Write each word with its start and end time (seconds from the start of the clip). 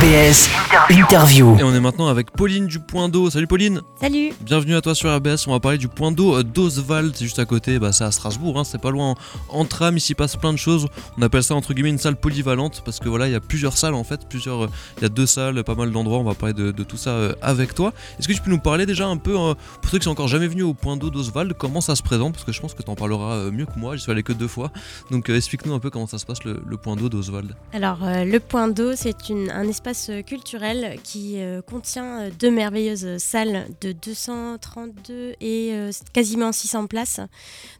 RBS 0.00 0.48
Interview. 0.88 1.58
Et 1.58 1.62
on 1.62 1.74
est 1.74 1.80
maintenant 1.80 2.06
avec 2.06 2.30
Pauline 2.30 2.66
du 2.66 2.80
Point 2.80 3.10
d'eau. 3.10 3.28
Salut 3.28 3.46
Pauline 3.46 3.82
Salut 4.00 4.32
Bienvenue 4.40 4.74
à 4.74 4.80
toi 4.80 4.94
sur 4.94 5.14
RBS. 5.14 5.46
On 5.46 5.50
va 5.50 5.60
parler 5.60 5.76
du 5.76 5.88
point 5.88 6.10
d'eau 6.10 6.36
euh, 6.36 6.42
d'Oswald. 6.42 7.14
C'est 7.14 7.24
juste 7.24 7.38
à 7.38 7.44
côté, 7.44 7.78
bah, 7.78 7.92
c'est 7.92 8.04
à 8.04 8.10
Strasbourg, 8.10 8.58
hein, 8.58 8.64
c'est 8.64 8.80
pas 8.80 8.90
loin 8.90 9.10
en, 9.50 9.58
en 9.58 9.64
tram. 9.66 9.94
Ici 9.98 10.14
passe 10.14 10.36
plein 10.36 10.54
de 10.54 10.58
choses. 10.58 10.86
On 11.18 11.22
appelle 11.22 11.42
ça 11.42 11.54
entre 11.54 11.74
guillemets 11.74 11.90
une 11.90 11.98
salle 11.98 12.16
polyvalente 12.16 12.80
parce 12.82 12.98
que 12.98 13.10
voilà, 13.10 13.28
il 13.28 13.32
y 13.32 13.34
a 13.34 13.40
plusieurs 13.40 13.76
salles 13.76 13.92
en 13.92 14.04
fait. 14.04 14.26
Plusieurs, 14.26 14.64
euh, 14.64 14.70
il 14.98 15.02
y 15.02 15.04
a 15.06 15.10
deux 15.10 15.26
salles, 15.26 15.62
pas 15.64 15.74
mal 15.74 15.90
d'endroits. 15.90 16.18
On 16.18 16.24
va 16.24 16.34
parler 16.34 16.54
de, 16.54 16.70
de 16.70 16.82
tout 16.82 16.96
ça 16.96 17.10
euh, 17.10 17.34
avec 17.42 17.74
toi. 17.74 17.92
Est-ce 18.18 18.26
que 18.26 18.32
tu 18.32 18.40
peux 18.40 18.50
nous 18.50 18.58
parler 18.58 18.86
déjà 18.86 19.06
un 19.06 19.18
peu, 19.18 19.38
euh, 19.38 19.54
pour 19.82 19.90
ceux 19.90 19.98
qui 19.98 20.04
sont 20.04 20.12
encore 20.12 20.28
jamais 20.28 20.48
venus 20.48 20.64
au 20.64 20.72
point 20.72 20.96
d'eau 20.96 21.10
d'Oswald, 21.10 21.52
comment 21.58 21.82
ça 21.82 21.94
se 21.94 22.02
présente? 22.02 22.32
Parce 22.32 22.44
que 22.46 22.52
je 22.52 22.60
pense 22.62 22.72
que 22.72 22.82
tu 22.82 22.90
en 22.90 22.94
parleras 22.94 23.50
mieux 23.50 23.66
que 23.66 23.78
moi. 23.78 23.96
J'y 23.96 24.02
suis 24.04 24.12
allé 24.12 24.22
que 24.22 24.32
deux 24.32 24.48
fois. 24.48 24.70
Donc 25.10 25.28
euh, 25.28 25.36
explique-nous 25.36 25.74
un 25.74 25.78
peu 25.78 25.90
comment 25.90 26.06
ça 26.06 26.16
se 26.16 26.24
passe 26.24 26.42
le, 26.44 26.62
le 26.66 26.76
point 26.78 26.96
d'eau 26.96 27.10
d'Oswald. 27.10 27.54
Alors, 27.74 27.98
euh, 28.02 28.24
le 28.24 28.40
Point 28.40 28.68
d'eau, 28.68 28.96
c'est 28.96 29.14
un 29.52 29.68
espace 29.68 29.89
euh, 30.10 30.22
culturel 30.22 30.98
qui 31.02 31.38
euh, 31.40 31.62
contient 31.62 32.20
euh, 32.22 32.30
deux 32.38 32.50
merveilleuses 32.50 33.18
salles 33.18 33.66
de 33.80 33.92
232 33.92 35.34
et 35.40 35.72
quasiment 36.12 36.52
600 36.52 36.86
places. 36.86 37.20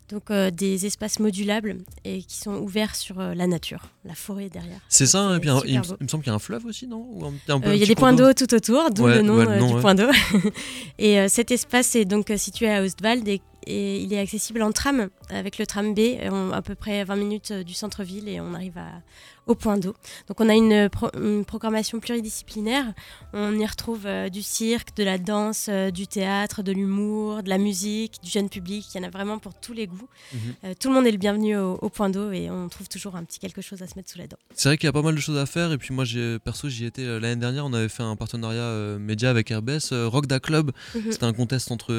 Donc, 0.09 0.33
des 0.33 0.87
espaces 0.87 1.21
modulables 1.21 1.77
et 2.05 2.23
qui 2.25 2.37
sont 2.37 2.55
ouverts 2.57 2.97
sur 2.97 3.21
la 3.21 3.47
nature, 3.47 3.85
la 4.05 4.17
forêt 4.17 4.49
derrière. 4.49 4.81
C'est 4.89 5.07
ça, 5.07 5.37
et 5.37 5.39
puis 5.39 5.51
un- 5.51 5.63
il, 5.65 5.79
me- 5.79 5.85
semble 5.85 6.25
qu'il 6.25 6.27
y 6.27 6.31
a 6.31 6.35
un 6.35 6.41
fleuve 6.41 6.67
aussi, 6.67 6.89
non? 6.89 7.07
Il 7.49 7.77
y 7.77 7.83
a 7.85 7.87
des 7.87 7.95
points 7.95 8.13
d'eau 8.13 8.33
tout 8.33 8.53
autour, 8.53 8.91
d'où 8.91 9.05
Ouais, 9.05 9.15
le 9.19 9.23
nom, 9.23 9.37
ouais, 9.37 9.45
le 9.45 9.59
nom, 9.61 9.69
du 9.69 9.75
ouais. 9.75 9.81
point 9.81 9.95
d'eau. 9.95 10.09
et 10.99 11.29
cet 11.29 11.53
espace 11.53 11.95
est 11.95 12.07
donc 12.07 12.33
situé 12.39 12.69
à 12.69 12.83
Ostwald 12.83 13.29
et, 13.29 13.41
et 13.69 14.01
il 14.01 14.13
est 14.13 14.19
accessible 14.19 14.63
en 14.63 14.73
tram 14.73 15.11
avec 15.29 15.59
le 15.59 15.67
tram 15.67 15.95
B, 15.95 16.01
on- 16.29 16.51
à 16.51 16.61
peu 16.61 16.75
près 16.75 17.05
20 17.05 17.15
minutes 17.15 17.53
du 17.53 17.75
centre-ville 17.75 18.29
et 18.29 18.41
on 18.41 18.53
arrive 18.55 18.79
à- 18.79 19.01
au 19.51 19.55
point 19.57 19.77
d'eau. 19.79 19.95
Donc 20.29 20.41
on 20.41 20.49
a 20.49 20.55
une, 20.55 20.89
pro- 20.89 21.11
une 21.19 21.45
programmation 21.45 21.99
pluridisciplinaire. 22.01 22.87
On 23.33 23.59
y 23.59 23.67
retrouve 23.67 24.07
euh, 24.07 24.29
du 24.29 24.43
cirque, 24.43 24.97
de 24.97 25.03
la 25.05 25.19
danse, 25.19 25.67
euh, 25.69 25.91
du 25.91 26.07
théâtre, 26.07 26.63
de 26.63 26.73
l'humour, 26.73 27.43
de 27.43 27.49
la 27.49 27.59
musique, 27.59 28.15
du 28.23 28.31
jeune 28.31 28.49
public. 28.49 28.87
Il 28.95 28.99
y 28.99 29.05
en 29.05 29.09
a 29.09 29.11
vraiment 29.11 29.39
pour 29.39 29.55
tous 29.55 29.73
les 29.73 29.87
goûts. 29.87 30.09
Mhm. 30.33 30.39
Euh, 30.65 30.75
tout 30.79 30.89
le 30.89 30.95
monde 30.95 31.07
est 31.07 31.11
le 31.11 31.19
bienvenu 31.19 31.57
au, 31.57 31.75
au 31.83 31.89
point 31.89 32.11
d'eau 32.11 32.31
et 32.31 32.49
on 32.51 32.69
trouve 32.69 32.89
toujours 32.89 33.17
un 33.17 33.25
petit 33.25 33.39
quelque 33.41 33.61
chose 33.61 33.83
à 33.83 33.87
se 33.89 33.95
mettre 33.97 34.11
sous 34.11 34.19
la 34.19 34.27
dent. 34.29 34.37
C'est 34.55 34.69
vrai 34.69 34.79
qu'il 34.79 34.87
y 34.87 34.89
a 34.89 34.93
pas 34.93 35.03
mal 35.03 35.15
de 35.17 35.21
choses 35.21 35.39
à 35.39 35.47
faire 35.47 35.73
et 35.73 35.79
puis 35.79 35.93
moi 35.95 36.05
perso 36.45 36.69
j'y 36.69 36.85
étais 36.85 37.05
l'année 37.21 37.37
dernière 37.41 37.67
on 37.67 37.73
avait 37.73 37.89
fait 37.89 38.03
un 38.03 38.15
partenariat 38.17 38.99
média 38.99 39.31
avec 39.31 39.51
RBS 39.51 39.93
Rock 39.93 40.27
Da 40.27 40.39
Club 40.41 40.71
Mhm. 40.95 41.13
c'était 41.13 41.25
un 41.25 41.33
contest 41.33 41.71
entre 41.73 41.91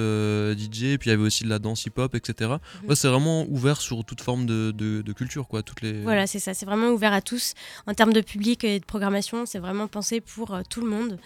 DJ 0.57 0.83
et 0.93 0.97
puis 0.97 1.09
il 1.09 1.11
y 1.11 1.13
avait 1.13 1.23
aussi 1.23 1.43
de 1.43 1.49
la 1.49 1.59
danse 1.59 1.85
hip 1.85 1.93
hop 1.97 2.15
etc 2.15 2.51
Mhm. 2.83 2.89
ouais, 2.89 2.95
c'est 2.95 3.07
vraiment 3.07 3.45
ouvert 3.49 3.81
sur 3.81 4.03
toute 4.05 4.21
forme 4.21 4.45
de, 4.45 4.71
de, 4.71 5.01
de 5.01 5.13
culture 5.13 5.47
quoi 5.47 5.61
toutes 5.63 5.81
les 5.81 6.01
Voilà, 6.03 6.27
c'est 6.27 6.39
ça. 6.39 6.53
C'est 6.53 6.65
vraiment 6.65 6.89
ouvert 6.89 7.13
à 7.13 7.21
tous. 7.21 7.40
En 7.87 7.93
termes 7.93 8.13
de 8.13 8.21
public 8.21 8.63
et 8.63 8.79
de 8.79 8.85
programmation, 8.85 9.45
c'est 9.45 9.59
vraiment 9.59 9.87
pensé 9.87 10.21
pour 10.21 10.53
euh, 10.53 10.61
tout 10.69 10.81
le 10.81 10.87
monde. 10.87 11.19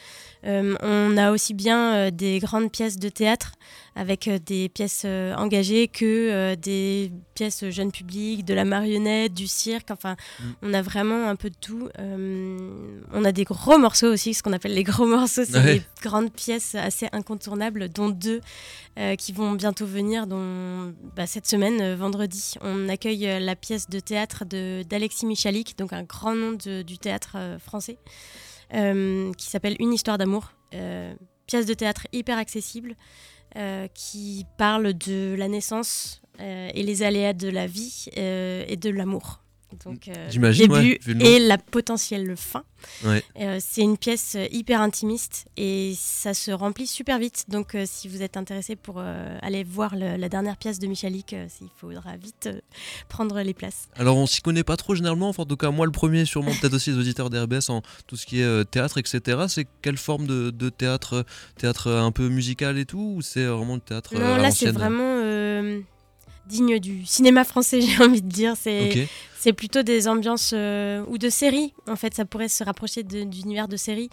Euh, 0.46 0.76
on 0.82 1.18
a 1.18 1.32
aussi 1.32 1.54
bien 1.54 1.96
euh, 1.96 2.12
des 2.12 2.40
grandes 2.40 2.72
pièces 2.72 2.98
de 2.98 3.10
théâtre 3.10 3.54
avec 3.98 4.28
euh, 4.28 4.40
des 4.46 4.68
pièces 4.70 5.04
euh, 5.06 5.34
engagées 5.36 5.88
que 5.88 6.04
euh, 6.06 6.56
des 6.58 7.12
pièces 7.34 7.70
jeunes 7.70 7.92
publics, 7.92 8.44
de 8.44 8.54
la 8.54 8.66
marionnette, 8.66 9.34
du 9.34 9.48
cirque. 9.48 9.90
Enfin, 9.92 10.16
Mm. 10.40 10.44
on 10.64 10.74
a 10.74 10.82
vraiment 10.82 11.30
un 11.30 11.36
peu 11.38 11.50
de 11.50 11.56
tout. 11.60 11.88
On 11.98 13.24
a 13.26 13.32
des 13.32 13.44
gros 13.46 13.78
morceaux 13.78 14.12
aussi, 14.12 14.34
ce 14.34 14.44
qu'on 14.44 14.54
appelle 14.54 14.74
les 14.74 14.84
gros 14.84 15.06
morceaux. 15.06 15.44
C'est 15.46 15.58
Ouais. 15.58 15.76
des 15.80 15.84
grandes 16.02 16.32
pièces 16.34 16.76
assez 16.76 17.08
incontournables, 17.12 17.90
dont 17.90 18.10
deux 18.10 18.42
qui 19.18 19.32
vont 19.34 19.52
bientôt 19.54 19.86
venir, 19.86 20.28
dont 20.28 20.94
bah, 21.16 21.28
cette 21.28 21.48
semaine, 21.48 21.96
vendredi. 21.96 22.56
On 22.62 22.88
accueille 22.90 23.28
la 23.42 23.56
pièce 23.56 23.90
de 23.90 24.00
théâtre 24.00 24.46
de- 24.46 24.84
d'Alexis 24.90 25.26
Michalik, 25.26 25.78
donc 25.78 25.92
un 25.94 26.04
grand 26.04 26.36
nom 26.36 26.52
de- 26.54 26.82
du 26.82 26.98
théâtre 26.98 27.36
français, 27.60 27.98
euh, 28.74 29.32
qui 29.34 29.48
s'appelle 29.48 29.76
Une 29.80 29.94
histoire 29.94 30.18
d'amour. 30.18 30.52
Euh, 30.74 31.14
pièce 31.48 31.66
de 31.66 31.74
théâtre 31.74 32.08
hyper 32.14 32.38
accessible, 32.38 32.96
qui 33.94 34.46
parle 34.58 34.94
de 34.94 35.36
la 35.38 35.48
naissance 35.48 36.22
euh, 36.42 36.70
et 36.74 36.84
les 36.84 37.04
aléas 37.04 37.34
de 37.34 37.50
la 37.50 37.68
vie 37.68 38.08
euh, 38.18 38.66
et 38.68 38.76
de 38.76 38.90
l'amour. 38.90 39.40
Donc, 39.84 40.08
euh, 40.08 40.28
J'imagine, 40.30 40.72
ouais, 40.72 40.82
début 41.00 41.20
le 41.20 41.26
et 41.26 41.40
la 41.40 41.58
potentielle 41.58 42.36
fin. 42.38 42.64
Ouais. 43.04 43.24
Euh, 43.40 43.58
c'est 43.60 43.82
une 43.82 43.98
pièce 43.98 44.36
euh, 44.36 44.46
hyper 44.52 44.80
intimiste 44.82 45.46
et 45.58 45.94
ça 45.98 46.34
se 46.36 46.52
remplit 46.52 46.86
super 46.88 47.18
vite. 47.18 47.46
Donc, 47.48 47.74
euh, 47.74 47.84
si 47.88 48.08
vous 48.08 48.22
êtes 48.22 48.38
intéressé 48.38 48.76
pour 48.76 48.96
euh, 49.00 49.38
aller 49.42 49.64
voir 49.64 49.96
le- 49.96 50.18
la 50.18 50.30
dernière 50.30 50.56
pièce 50.58 50.78
de 50.80 50.86
Michalik, 50.88 51.34
euh, 51.34 51.48
il 51.62 51.68
faudra 51.78 52.16
vite 52.16 52.48
euh, 52.48 52.60
prendre 53.10 53.42
les 53.42 53.54
places. 53.54 53.88
alors 53.96 54.18
on 54.18 54.28
s'y 54.28 54.42
connaît 54.42 54.64
pas 54.64 54.78
trop 54.78 54.94
généralement 54.96 55.30
enfin, 55.30 55.44
en 55.44 55.46
tout 55.48 55.58
cas 55.58 55.72
moi 55.72 55.86
le 55.86 55.92
premier 55.92 56.26
sûrement 56.26 56.52
peut-être 56.62 56.74
aussi 56.76 56.92
les 56.92 56.98
auditeurs 56.98 57.30
d'RBS 57.30 57.70
en 57.70 57.82
tout 58.08 58.16
ce 58.18 58.26
qui 58.26 58.42
est 58.42 58.44
euh, 58.44 58.64
théâtre 58.64 58.98
etc 58.98 59.46
c'est 59.48 59.68
quelle 59.82 59.98
forme 59.98 60.28
de, 60.28 60.50
de 60.52 60.70
théâtre 60.70 61.14
euh, 61.14 61.24
théâtre 61.58 61.88
euh, 61.88 62.02
un 62.02 62.12
peu 62.12 62.30
musical 62.30 62.78
et 62.78 62.86
tout 62.86 63.14
ou 63.18 63.22
c'est 63.22 63.46
vraiment 63.46 63.76
le 63.76 63.82
théâtre 63.82 64.12
euh, 64.16 64.20
non, 64.20 64.36
là, 64.38 64.52
c'est 64.52 64.72
vraiment 64.72 65.20
euh, 65.24 65.80
digne 66.48 66.80
du 66.80 67.06
cinéma 67.06 67.44
français, 67.44 67.82
j'ai 67.82 68.04
envie 68.04 68.22
de 68.22 68.30
dire. 68.30 68.54
C'est 68.60 68.90
C'est 69.46 69.54
plutôt 69.54 69.84
des 69.84 70.08
ambiances 70.08 70.54
euh, 70.56 71.06
ou 71.08 71.20
de 71.20 71.30
séries. 71.30 71.72
En 71.88 71.96
fait, 71.96 72.16
ça 72.16 72.26
pourrait 72.26 72.48
se 72.48 72.64
rapprocher 72.64 73.04
de- 73.04 73.26
d'univers 73.26 73.68
de 73.68 73.78
séries. 73.78 74.10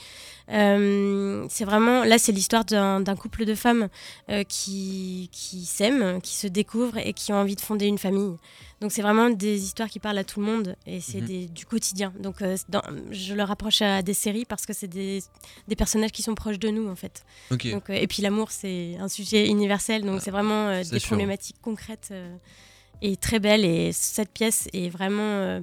Euh, 0.50 1.46
c'est 1.48 1.64
vraiment 1.64 2.04
là, 2.04 2.18
c'est 2.18 2.32
l'histoire 2.32 2.66
d'un 2.66 3.16
couple 3.16 3.46
de 3.46 3.54
femmes 3.54 3.88
euh, 4.28 4.44
qui 4.44 5.30
qui 5.32 5.64
s'aiment, 5.64 6.20
qui 6.20 6.34
se 6.36 6.46
découvrent 6.46 6.98
et 6.98 7.14
qui 7.14 7.32
ont 7.32 7.36
envie 7.36 7.56
de 7.56 7.62
fonder 7.62 7.86
une 7.86 7.96
famille. 7.96 8.36
Donc 8.82 8.92
c'est 8.92 9.00
vraiment 9.00 9.30
des 9.30 9.64
histoires 9.64 9.88
qui 9.88 10.00
parlent 10.00 10.18
à 10.18 10.24
tout 10.24 10.38
le 10.40 10.44
monde 10.46 10.76
et 10.86 11.00
c'est 11.00 11.22
Mhm. 11.22 11.46
du 11.46 11.64
quotidien. 11.64 12.12
Donc 12.20 12.42
dans- 12.68 12.82
je 13.10 13.32
le 13.32 13.42
rapproche 13.42 13.80
à 13.80 14.02
des 14.02 14.12
séries 14.14 14.44
parce 14.44 14.66
que 14.66 14.74
c'est 14.74 14.86
des, 14.88 15.22
des 15.66 15.76
personnages 15.76 16.12
qui 16.12 16.22
sont 16.22 16.34
proches 16.34 16.58
de 16.58 16.68
nous 16.68 16.88
en 16.90 16.96
fait. 16.96 17.24
Donc, 17.50 17.84
et 17.88 18.06
puis 18.06 18.20
l'amour, 18.22 18.50
c'est 18.50 18.96
un 19.00 19.08
sujet 19.08 19.46
universel, 19.48 20.02
donc 20.02 20.16
Ah, 20.18 20.22
c'est 20.24 20.30
vraiment 20.30 20.78
des 20.82 20.98
sûr. 20.98 21.08
problématiques 21.08 21.56
concrètes 21.62 22.12
et 23.02 23.16
très 23.16 23.38
belles. 23.38 23.64
Et 23.64 23.92
cette 23.92 24.32
pièce 24.32 24.68
est 24.72 24.88
vraiment 24.88 25.22
euh, 25.22 25.60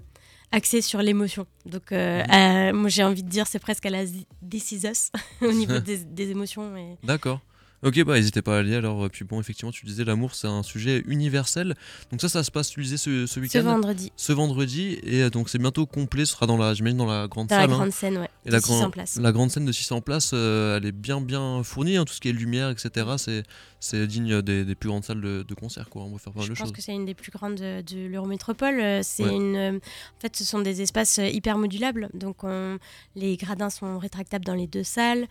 axée 0.52 0.82
sur 0.82 1.02
l'émotion. 1.02 1.48
Donc, 1.66 1.92
euh, 1.92 2.24
euh, 2.32 2.74
moi, 2.74 2.90
j'ai 2.90 3.04
envie 3.04 3.24
de 3.24 3.30
dire, 3.30 3.48
c'est 3.48 3.60
presque 3.60 3.86
à 3.86 3.90
la 3.90 4.04
This 4.48 4.72
Is 4.72 4.88
Us 4.88 5.12
au 5.42 5.52
niveau 5.52 5.80
des, 5.90 5.98
des 6.04 6.30
émotions. 6.30 6.76
Et... 6.78 6.98
D'accord. 7.04 7.40
Ok, 7.82 8.04
bah 8.04 8.16
n'hésitez 8.16 8.42
pas 8.42 8.58
à 8.58 8.60
aller. 8.60 8.76
Alors, 8.76 9.06
euh, 9.06 9.10
puis 9.10 9.24
bon, 9.24 9.40
effectivement, 9.40 9.72
tu 9.72 9.86
disais 9.86 10.04
l'amour, 10.04 10.36
c'est 10.36 10.48
un 10.48 10.64
sujet 10.64 11.02
universel. 11.08 11.76
Donc 12.12 12.20
ça, 12.20 12.28
ça 12.28 12.44
se 12.44 12.52
passe, 12.52 12.70
tu 12.72 12.82
disais 12.82 12.98
ce, 12.98 13.26
ce 13.26 13.36
Ce 13.36 13.40
week-end, 13.40 13.64
vendredi, 13.64 14.12
ce 14.18 14.34
vendredi, 14.34 15.00
et 15.04 15.24
euh, 15.24 15.30
donc 15.30 15.48
c'est 15.50 15.60
bientôt 15.60 15.86
complet. 15.86 16.26
Ce 16.26 16.34
sera 16.34 16.46
dans 16.46 16.58
la, 16.58 16.74
j'imagine, 16.74 16.98
dans 16.98 17.06
la 17.06 17.28
grande 17.28 17.48
dans 17.48 17.56
la 17.56 17.62
salle. 17.62 17.72
hein. 17.72 17.78
grande 17.78 17.92
scène, 17.92 18.18
ouais, 18.18 18.30
Et 18.46 18.50
de 18.50 18.54
la, 18.54 18.60
600 18.60 18.80
grand- 18.80 18.90
places. 18.92 19.16
la 19.16 19.32
grande 19.32 19.50
scène 19.52 19.64
de 19.66 19.72
600 19.72 20.02
places, 20.02 20.32
euh, 20.34 20.76
elle 20.78 20.86
est 20.88 20.92
bien 20.92 21.22
bien 21.22 21.64
fournie, 21.64 21.96
hein, 21.96 22.04
tout 22.04 22.14
ce 22.14 22.20
qui 22.20 22.28
est 22.28 22.34
lumière, 22.34 22.70
etc. 22.70 23.08
C'est, 23.18 23.44
c'est 23.80 24.06
digne 24.08 24.42
des, 24.42 24.66
des 24.66 24.76
plus 24.76 24.90
grandes 24.90 25.06
salles 25.06 25.22
de, 25.22 25.44
de 25.48 25.54
concert, 25.54 25.90
quoi. 25.90 26.04
On 26.04 26.12
va 26.12 26.18
faire 26.18 26.34
pas 26.34 26.40
mal 26.40 26.48
Je 26.48 26.54
de 26.54 26.58
pense 26.58 26.68
choses. 26.68 26.76
que 26.76 26.82
c'est 26.82 26.94
une 26.94 27.06
des 27.06 27.14
plus 27.14 27.32
grandes 27.32 27.56
de, 27.56 27.82
de 27.82 28.08
l'Eurométropole. 28.08 28.80
Euh, 28.82 29.00
C'est 29.04 29.24
Ouais. 29.24 29.34
une, 29.36 29.56
euh, 29.56 29.78
en 29.78 30.20
fait, 30.20 30.36
ce 30.36 30.44
sont 30.44 30.60
des 30.60 30.82
espaces 30.82 31.20
euh, 31.20 31.28
hyper 31.28 31.58
modulables. 31.58 32.10
Donc, 32.14 32.44
on- 32.44 32.78
les 33.16 33.38
gradins 33.38 33.70
sont 33.70 34.00
rétractables 34.00 34.44
dans 34.44 34.56
les 34.56 34.68
deux 34.68 34.84
salles. 34.84 35.28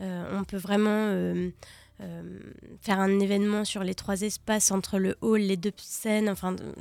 Euh, 0.00 0.38
on 0.40 0.42
peut 0.42 0.56
vraiment 0.56 0.90
euh, 0.90 1.34
euh, 1.34 1.50
faire 2.80 3.00
un 3.00 3.20
événement 3.20 3.64
sur 3.64 3.84
les 3.84 3.94
trois 3.94 4.22
espaces 4.22 4.70
entre 4.70 4.98
le 4.98 5.16
hall, 5.20 5.40
les 5.40 5.56
deux 5.56 5.72
scènes. 5.76 6.28
Enfin, 6.28 6.56
euh, 6.60 6.72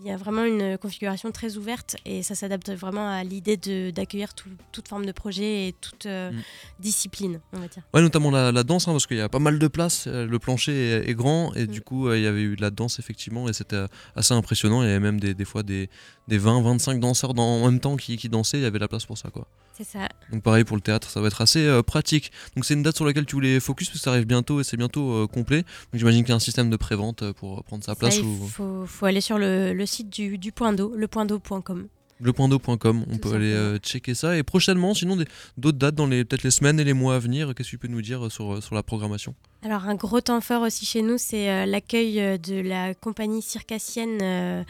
il 0.00 0.06
y 0.06 0.10
a 0.10 0.16
vraiment 0.16 0.44
une 0.44 0.76
configuration 0.78 1.30
très 1.32 1.56
ouverte 1.56 1.96
et 2.04 2.22
ça 2.22 2.34
s'adapte 2.34 2.70
vraiment 2.70 3.08
à 3.08 3.22
l'idée 3.24 3.56
d'accueillir 3.92 4.34
tout- 4.34 4.48
toute 4.72 4.88
forme 4.88 5.06
de 5.06 5.12
projet 5.12 5.68
et 5.68 5.72
toute 5.80 6.06
euh, 6.06 6.30
Mm. 6.32 6.42
discipline, 6.80 7.40
on 7.52 7.58
va 7.58 7.68
dire. 7.68 7.82
Ouais, 7.92 8.02
notamment 8.02 8.30
la, 8.30 8.52
la 8.52 8.62
danse, 8.62 8.88
hein, 8.88 8.92
parce 8.92 9.06
qu'il 9.06 9.16
y 9.16 9.20
a 9.20 9.28
pas 9.28 9.38
mal 9.38 9.58
de 9.58 9.68
place. 9.68 10.04
euh, 10.06 10.26
Le 10.26 10.38
plancher 10.38 10.72
est, 10.72 11.10
est 11.10 11.14
grand, 11.14 11.54
et 11.54 11.66
du 11.66 11.80
Mm. 11.80 11.82
coup, 11.82 12.08
euh, 12.08 12.18
il 12.18 12.24
y 12.24 12.26
avait 12.26 12.42
eu 12.42 12.56
de 12.56 12.62
la 12.62 12.70
danse, 12.70 12.98
effectivement, 12.98 13.48
et 13.48 13.52
c'était 13.52 13.84
assez 14.16 14.34
impressionnant. 14.34 14.82
Il 14.82 14.86
y 14.86 14.90
avait 14.90 15.00
même 15.00 15.20
des, 15.20 15.34
des 15.34 15.44
fois 15.44 15.62
des, 15.62 15.88
des 16.28 16.38
20-25 16.38 16.98
danseurs 17.00 17.34
dans- 17.34 17.62
en 17.62 17.70
même 17.70 17.80
temps 17.80 17.96
qui, 17.96 18.16
qui 18.16 18.28
dansaient. 18.28 18.58
Il 18.58 18.62
y 18.62 18.66
avait 18.66 18.78
de 18.78 18.84
la 18.84 18.88
place 18.88 19.04
pour 19.06 19.18
ça, 19.18 19.30
quoi. 19.30 19.46
C'est 19.76 19.82
ça. 19.84 20.08
Donc 20.30 20.44
pareil 20.44 20.62
pour 20.62 20.76
le 20.76 20.80
théâtre, 20.80 21.10
ça 21.10 21.20
va 21.20 21.26
être 21.26 21.40
assez 21.40 21.58
euh, 21.66 21.82
pratique. 21.82 22.30
Donc 22.54 22.64
c'est 22.64 22.74
une 22.74 22.84
date 22.84 22.94
sur 22.94 23.04
laquelle 23.04 23.26
tu 23.26 23.34
voulais 23.34 23.58
focus 23.58 23.88
parce 23.88 23.98
que 23.98 24.04
ça 24.04 24.10
arrive 24.12 24.24
bientôt 24.24 24.60
et 24.60 24.64
c'est 24.64 24.76
bientôt 24.76 25.10
euh, 25.12 25.26
complet. 25.26 25.62
Donc 25.62 25.94
j'imagine 25.98 26.22
qu'il 26.22 26.28
y 26.28 26.32
a 26.32 26.36
un 26.36 26.38
système 26.38 26.70
de 26.70 26.76
prévente 26.76 27.32
pour 27.32 27.64
prendre 27.64 27.82
sa 27.82 27.96
place 27.96 28.14
Ça, 28.14 28.20
il 28.20 28.24
ou 28.24 28.46
faut, 28.46 28.86
faut 28.86 29.06
aller 29.06 29.20
sur 29.20 29.36
le, 29.36 29.72
le 29.72 29.83
site 29.86 30.10
du, 30.10 30.38
du 30.38 30.52
point 30.52 30.72
d'eau, 30.72 30.92
lepointd'eau.com. 30.96 31.88
lepointdeau.com. 32.20 33.04
On 33.10 33.12
Tout 33.14 33.18
peut 33.28 33.34
aller 33.34 33.52
euh, 33.52 33.78
checker 33.78 34.14
ça. 34.14 34.36
Et 34.36 34.42
prochainement, 34.42 34.94
sinon 34.94 35.16
d'autres 35.56 35.78
dates 35.78 35.94
dans 35.94 36.06
les 36.06 36.24
peut-être 36.24 36.42
les 36.42 36.50
semaines 36.50 36.78
et 36.80 36.84
les 36.84 36.92
mois 36.92 37.16
à 37.16 37.18
venir. 37.18 37.48
Qu'est-ce 37.54 37.68
que 37.68 37.70
tu 37.70 37.78
peux 37.78 37.88
nous 37.88 38.02
dire 38.02 38.26
euh, 38.26 38.30
sur, 38.30 38.54
euh, 38.54 38.60
sur 38.60 38.74
la 38.74 38.82
programmation? 38.82 39.34
Alors 39.62 39.84
un 39.84 39.94
gros 39.94 40.20
temps 40.20 40.40
fort 40.40 40.62
aussi 40.62 40.84
chez 40.86 41.02
nous, 41.02 41.16
c'est 41.18 41.50
euh, 41.50 41.66
l'accueil 41.66 42.38
de 42.38 42.60
la 42.60 42.94
compagnie 42.94 43.42
circassienne 43.42 44.18
euh, 44.22 44.62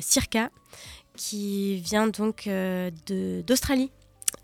Circa, 0.00 0.50
qui 1.16 1.76
vient 1.76 2.06
donc 2.08 2.48
d'Australie 3.46 3.90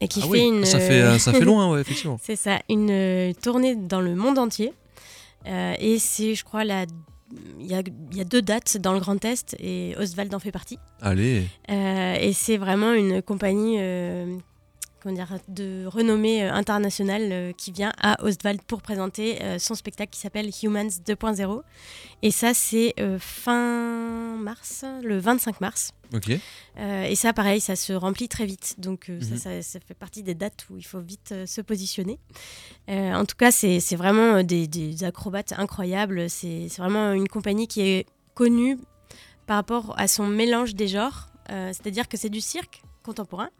et 0.00 0.08
qui 0.08 0.20
Ah 0.22 0.26
fait 0.26 0.30
oui, 0.30 0.40
une... 0.40 0.64
ça 0.64 0.78
fait 0.80 1.18
ça 1.18 1.32
fait 1.32 1.44
loin, 1.44 1.70
ouais, 1.72 1.80
effectivement. 1.80 2.18
c'est 2.22 2.36
ça, 2.36 2.60
une 2.68 3.32
tournée 3.42 3.74
dans 3.76 4.00
le 4.00 4.14
monde 4.14 4.38
entier. 4.38 4.72
Et 5.46 5.98
c'est, 5.98 6.34
je 6.34 6.44
crois, 6.44 6.64
la... 6.64 6.84
il 7.58 7.66
y 7.66 7.74
a, 7.74 7.82
y 8.12 8.20
a 8.20 8.24
deux 8.24 8.42
dates 8.42 8.76
dans 8.78 8.92
le 8.92 9.00
Grand 9.00 9.24
Est 9.24 9.56
et 9.58 9.94
Oswald 9.98 10.34
en 10.34 10.38
fait 10.38 10.52
partie. 10.52 10.78
Allez. 11.00 11.46
Euh, 11.70 12.14
et 12.14 12.32
c'est 12.32 12.56
vraiment 12.56 12.92
une 12.92 13.22
compagnie 13.22 13.78
euh, 15.06 15.38
de 15.48 15.86
renommée 15.86 16.42
internationale 16.42 17.54
qui 17.56 17.72
vient 17.72 17.92
à 18.00 18.22
Ostwald 18.24 18.62
pour 18.62 18.82
présenter 18.82 19.38
son 19.58 19.74
spectacle 19.74 20.10
qui 20.10 20.20
s'appelle 20.20 20.50
Humans 20.62 20.88
2.0. 21.06 21.62
Et 22.22 22.30
ça, 22.30 22.54
c'est 22.54 22.94
fin 23.18 24.36
mars, 24.38 24.84
le 25.02 25.18
25 25.18 25.60
mars. 25.60 25.92
Ok. 26.14 26.30
et 26.30 27.14
ça, 27.14 27.32
pareil, 27.32 27.60
ça 27.60 27.76
se 27.76 27.92
remplit 27.92 28.28
très 28.28 28.46
vite. 28.46 28.74
Donc, 28.78 29.08
Mhm. 29.08 29.36
ça, 29.36 29.62
ça, 29.62 29.78
fait 29.80 29.94
partie 29.94 30.22
des 30.22 30.34
dates 30.34 30.66
où 30.70 30.76
il 30.76 30.82
faut 30.84 31.00
vite 31.00 31.34
se 31.46 31.60
positionner. 31.60 32.18
en 32.88 33.24
tout 33.24 33.36
cas, 33.36 33.50
c'est 33.50 33.96
vraiment 33.96 34.42
des, 34.42 34.66
des, 34.66 35.04
acrobates 35.04 35.52
incroyables. 35.56 36.28
C'est 36.28 36.66
vraiment 36.78 37.12
une 37.12 37.28
compagnie 37.28 37.68
qui 37.68 37.80
est 37.82 38.06
connue 38.34 38.78
par 39.46 39.56
rapport 39.56 39.94
à 39.98 40.08
son 40.08 40.26
mélange 40.26 40.74
des 40.74 40.88
genres. 40.88 41.26
C'est-à-dire 41.48 42.08
que 42.08 42.16
c'est 42.16 42.28
du 42.30 42.40
cirque 42.40 42.82
contemporain. 43.02 43.50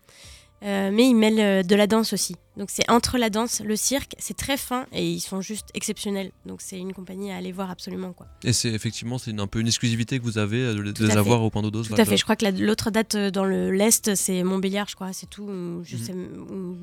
Euh, 0.63 0.91
mais 0.93 1.09
ils 1.09 1.15
mêlent 1.15 1.41
euh, 1.41 1.63
de 1.63 1.75
la 1.75 1.87
danse 1.87 2.13
aussi. 2.13 2.37
Donc 2.59 2.69
c'est 2.71 2.89
entre 2.91 3.17
la 3.17 3.31
danse, 3.31 3.63
le 3.65 3.77
cirque, 3.77 4.13
c'est 4.19 4.37
très 4.37 4.59
fin 4.59 4.85
et 4.93 5.11
ils 5.11 5.21
sont 5.21 5.41
juste 5.41 5.69
exceptionnels. 5.73 6.33
Donc 6.45 6.61
c'est 6.61 6.77
une 6.79 6.93
compagnie 6.93 7.33
à 7.33 7.37
aller 7.37 7.51
voir 7.51 7.71
absolument 7.71 8.13
quoi. 8.13 8.27
Et 8.45 8.53
c'est 8.53 8.69
effectivement 8.69 9.17
c'est 9.17 9.39
un 9.41 9.47
peu 9.47 9.61
une 9.61 9.69
exclusivité 9.69 10.19
que 10.19 10.25
vous 10.25 10.37
avez 10.37 10.59
euh, 10.59 10.75
de, 10.75 10.93
de 10.93 11.07
les 11.07 11.17
avoir 11.17 11.43
au 11.43 11.49
point 11.49 11.63
d'eau 11.63 11.71
Tout 11.71 11.95
à 11.97 12.05
fait. 12.05 12.19
Je 12.19 12.25
crois 12.25 12.37
que 12.37 12.45
l'autre 12.63 12.91
date 12.91 13.17
dans 13.17 13.45
le 13.47 13.71
l'est 13.71 14.15
c'est 14.15 14.43
Montbéliard, 14.43 14.87
je 14.91 14.97
crois, 14.97 15.15
c'est 15.15 15.31
tout. 15.31 15.49
Je 15.83 15.97
Mhm. 15.97 16.03
sais, 16.03 16.13
où- 16.13 16.77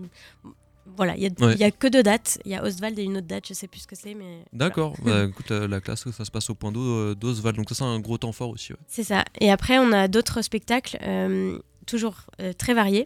voilà, 0.95 1.15
il 1.15 1.19
n'y 1.19 1.27
a, 1.27 1.45
Ouais. 1.45 1.63
a 1.63 1.69
que 1.69 1.87
deux 1.87 2.01
dates. 2.01 2.39
Il 2.45 2.51
y 2.51 2.55
a 2.55 2.63
Oswald 2.63 2.97
et 2.97 3.03
une 3.03 3.17
autre 3.17 3.27
date, 3.27 3.45
je 3.49 3.53
sais 3.53 3.67
plus 3.67 3.81
ce 3.81 3.87
que 3.87 3.95
c'est, 3.95 4.13
mais. 4.15 4.39
D'accord. 4.53 4.93
Bah, 5.03 5.25
écoute, 5.25 5.49
la, 5.51 5.67
la 5.67 5.81
classe, 5.81 6.09
ça 6.09 6.25
se 6.25 6.31
passe 6.31 6.49
au 6.49 6.55
point 6.55 6.71
d'eau 6.71 7.13
d'Oswald. 7.13 7.57
Donc 7.57 7.69
ça, 7.69 7.75
c'est 7.75 7.83
un 7.83 7.99
gros 7.99 8.17
temps 8.17 8.31
fort 8.31 8.49
aussi. 8.51 8.71
ouais. 8.73 8.79
C'est 8.87 9.03
ça. 9.03 9.25
Et 9.41 9.51
après, 9.51 9.77
on 9.79 9.91
a 9.91 10.07
d'autres 10.07 10.41
spectacles, 10.41 10.97
euh, 11.03 11.59
toujours 11.85 12.15
euh, 12.41 12.53
très 12.53 12.73
variés. 12.73 13.05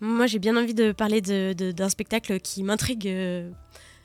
Moi, 0.00 0.26
j'ai 0.26 0.38
bien 0.38 0.56
envie 0.56 0.74
de 0.74 0.92
parler 0.92 1.20
de- 1.20 1.52
de- 1.52 1.72
d'un 1.72 1.88
spectacle 1.88 2.38
qui 2.40 2.62
m'intrigue. 2.62 3.08
euh, 3.08 3.50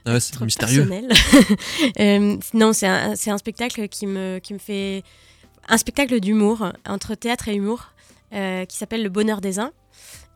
Ah 0.05 0.13
ouais, 0.13 0.19
c'est 0.19 0.39
mystérieux. 0.41 0.89
Euh, 1.99 2.37
non, 2.53 2.73
c'est 2.73 2.87
un, 2.87 3.13
un 3.27 3.37
spectacle 3.37 3.87
qui 3.87 4.07
me, 4.07 4.39
qui 4.39 4.53
me 4.53 4.59
fait. 4.59 5.03
Un 5.69 5.77
spectacle 5.77 6.19
d'humour, 6.19 6.73
entre 6.85 7.15
théâtre 7.15 7.47
et 7.47 7.55
humour, 7.55 7.91
euh, 8.33 8.65
qui 8.65 8.75
s'appelle 8.77 9.01
Le 9.03 9.09
Bonheur 9.09 9.39
des 9.39 9.59
uns. 9.59 9.71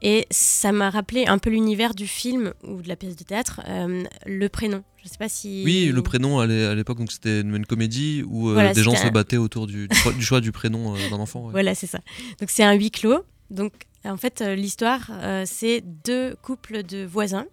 Et 0.03 0.27
ça 0.29 0.71
m'a 0.71 0.89
rappelé 0.91 1.25
un 1.25 1.39
peu 1.39 1.49
l'univers 1.49 1.95
du 1.95 2.05
film 2.07 2.53
ou 2.63 2.81
de 2.83 2.87
la 2.87 2.95
pièce 2.95 3.15
de 3.15 3.23
théâtre, 3.23 3.61
euh, 3.67 4.03
Le 4.27 4.47
Prénom. 4.47 4.83
Je 5.03 5.09
sais 5.09 5.17
pas 5.17 5.27
si. 5.27 5.63
Oui, 5.65 5.87
le 5.93 6.01
prénom 6.03 6.39
à 6.39 6.45
l'é- 6.45 6.65
à 6.67 6.75
l'époque, 6.75 6.99
donc 6.99 7.11
c'était 7.11 7.41
une, 7.41 7.65
comédie 7.65 8.23
où 8.27 8.51
Voilà, 8.53 8.73
des 8.73 8.83
gens 8.83 8.91
se 8.95 9.07
battaient 9.09 9.37
autour 9.37 9.65
du, 9.65 9.87
du 9.87 9.95
choix, 9.97 10.13
du 10.13 10.21
choix 10.21 10.39
du 10.39 10.51
prénom 10.51 10.93
d'un 10.93 11.17
enfant. 11.17 11.45
ouais. 11.45 11.51
Voilà, 11.51 11.73
c'est 11.75 11.87
ça. 11.87 11.99
Donc 12.39 12.49
c'est 12.51 12.63
un 12.63 12.73
huis 12.73 12.91
clos. 12.91 13.23
Donc 13.49 13.73
en 14.05 14.17
fait, 14.17 14.41
euh, 14.41 14.55
l'histoire, 14.55 15.09
euh, 15.11 15.43
c'est 15.45 15.81
deux 15.81 16.35
couples 16.41 16.83
de 16.83 17.05
voisins 17.05 17.45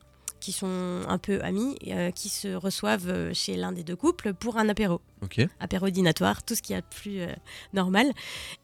qui 0.45 0.53
sont 0.53 1.01
un 1.09 1.17
peu 1.17 1.41
amis, 1.43 1.75
euh, 1.89 2.11
qui 2.11 2.29
se 2.29 2.49
reçoivent 2.49 3.33
chez 3.33 3.57
l'un 3.57 3.73
des 3.73 3.83
deux 3.83 3.97
couples 3.97 4.35
pour 4.35 4.59
un 4.59 4.69
apéro. 4.69 5.01
Ok. 5.23 5.41
apéro 5.59 5.89
dînatoire, 5.89 6.43
tout 6.43 6.55
ce 6.55 6.61
qu'il 6.61 6.75
y 6.75 6.79
a 6.79 6.83
de 6.83 6.87
plus 6.87 7.21
euh, 7.21 7.29
normal. 7.73 8.13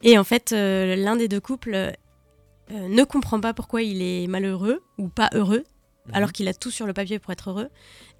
Et 0.02 0.18
en 0.18 0.24
fait, 0.24 0.52
euh, 0.52 0.94
l'un 0.94 1.16
des 1.16 1.26
deux 1.26 1.40
couples 1.40 1.92
ne 2.70 3.02
comprend 3.02 3.40
pas 3.40 3.54
pourquoi 3.54 3.82
il 3.82 4.02
est 4.02 4.26
malheureux 4.26 4.82
ou 4.98 5.08
pas 5.08 5.30
heureux, 5.32 5.64
Mhm. 6.06 6.14
alors 6.14 6.32
qu'il 6.32 6.48
a 6.48 6.54
tout 6.54 6.70
sur 6.70 6.86
le 6.86 6.92
papier 6.92 7.18
pour 7.18 7.32
être 7.32 7.50
heureux. 7.50 7.68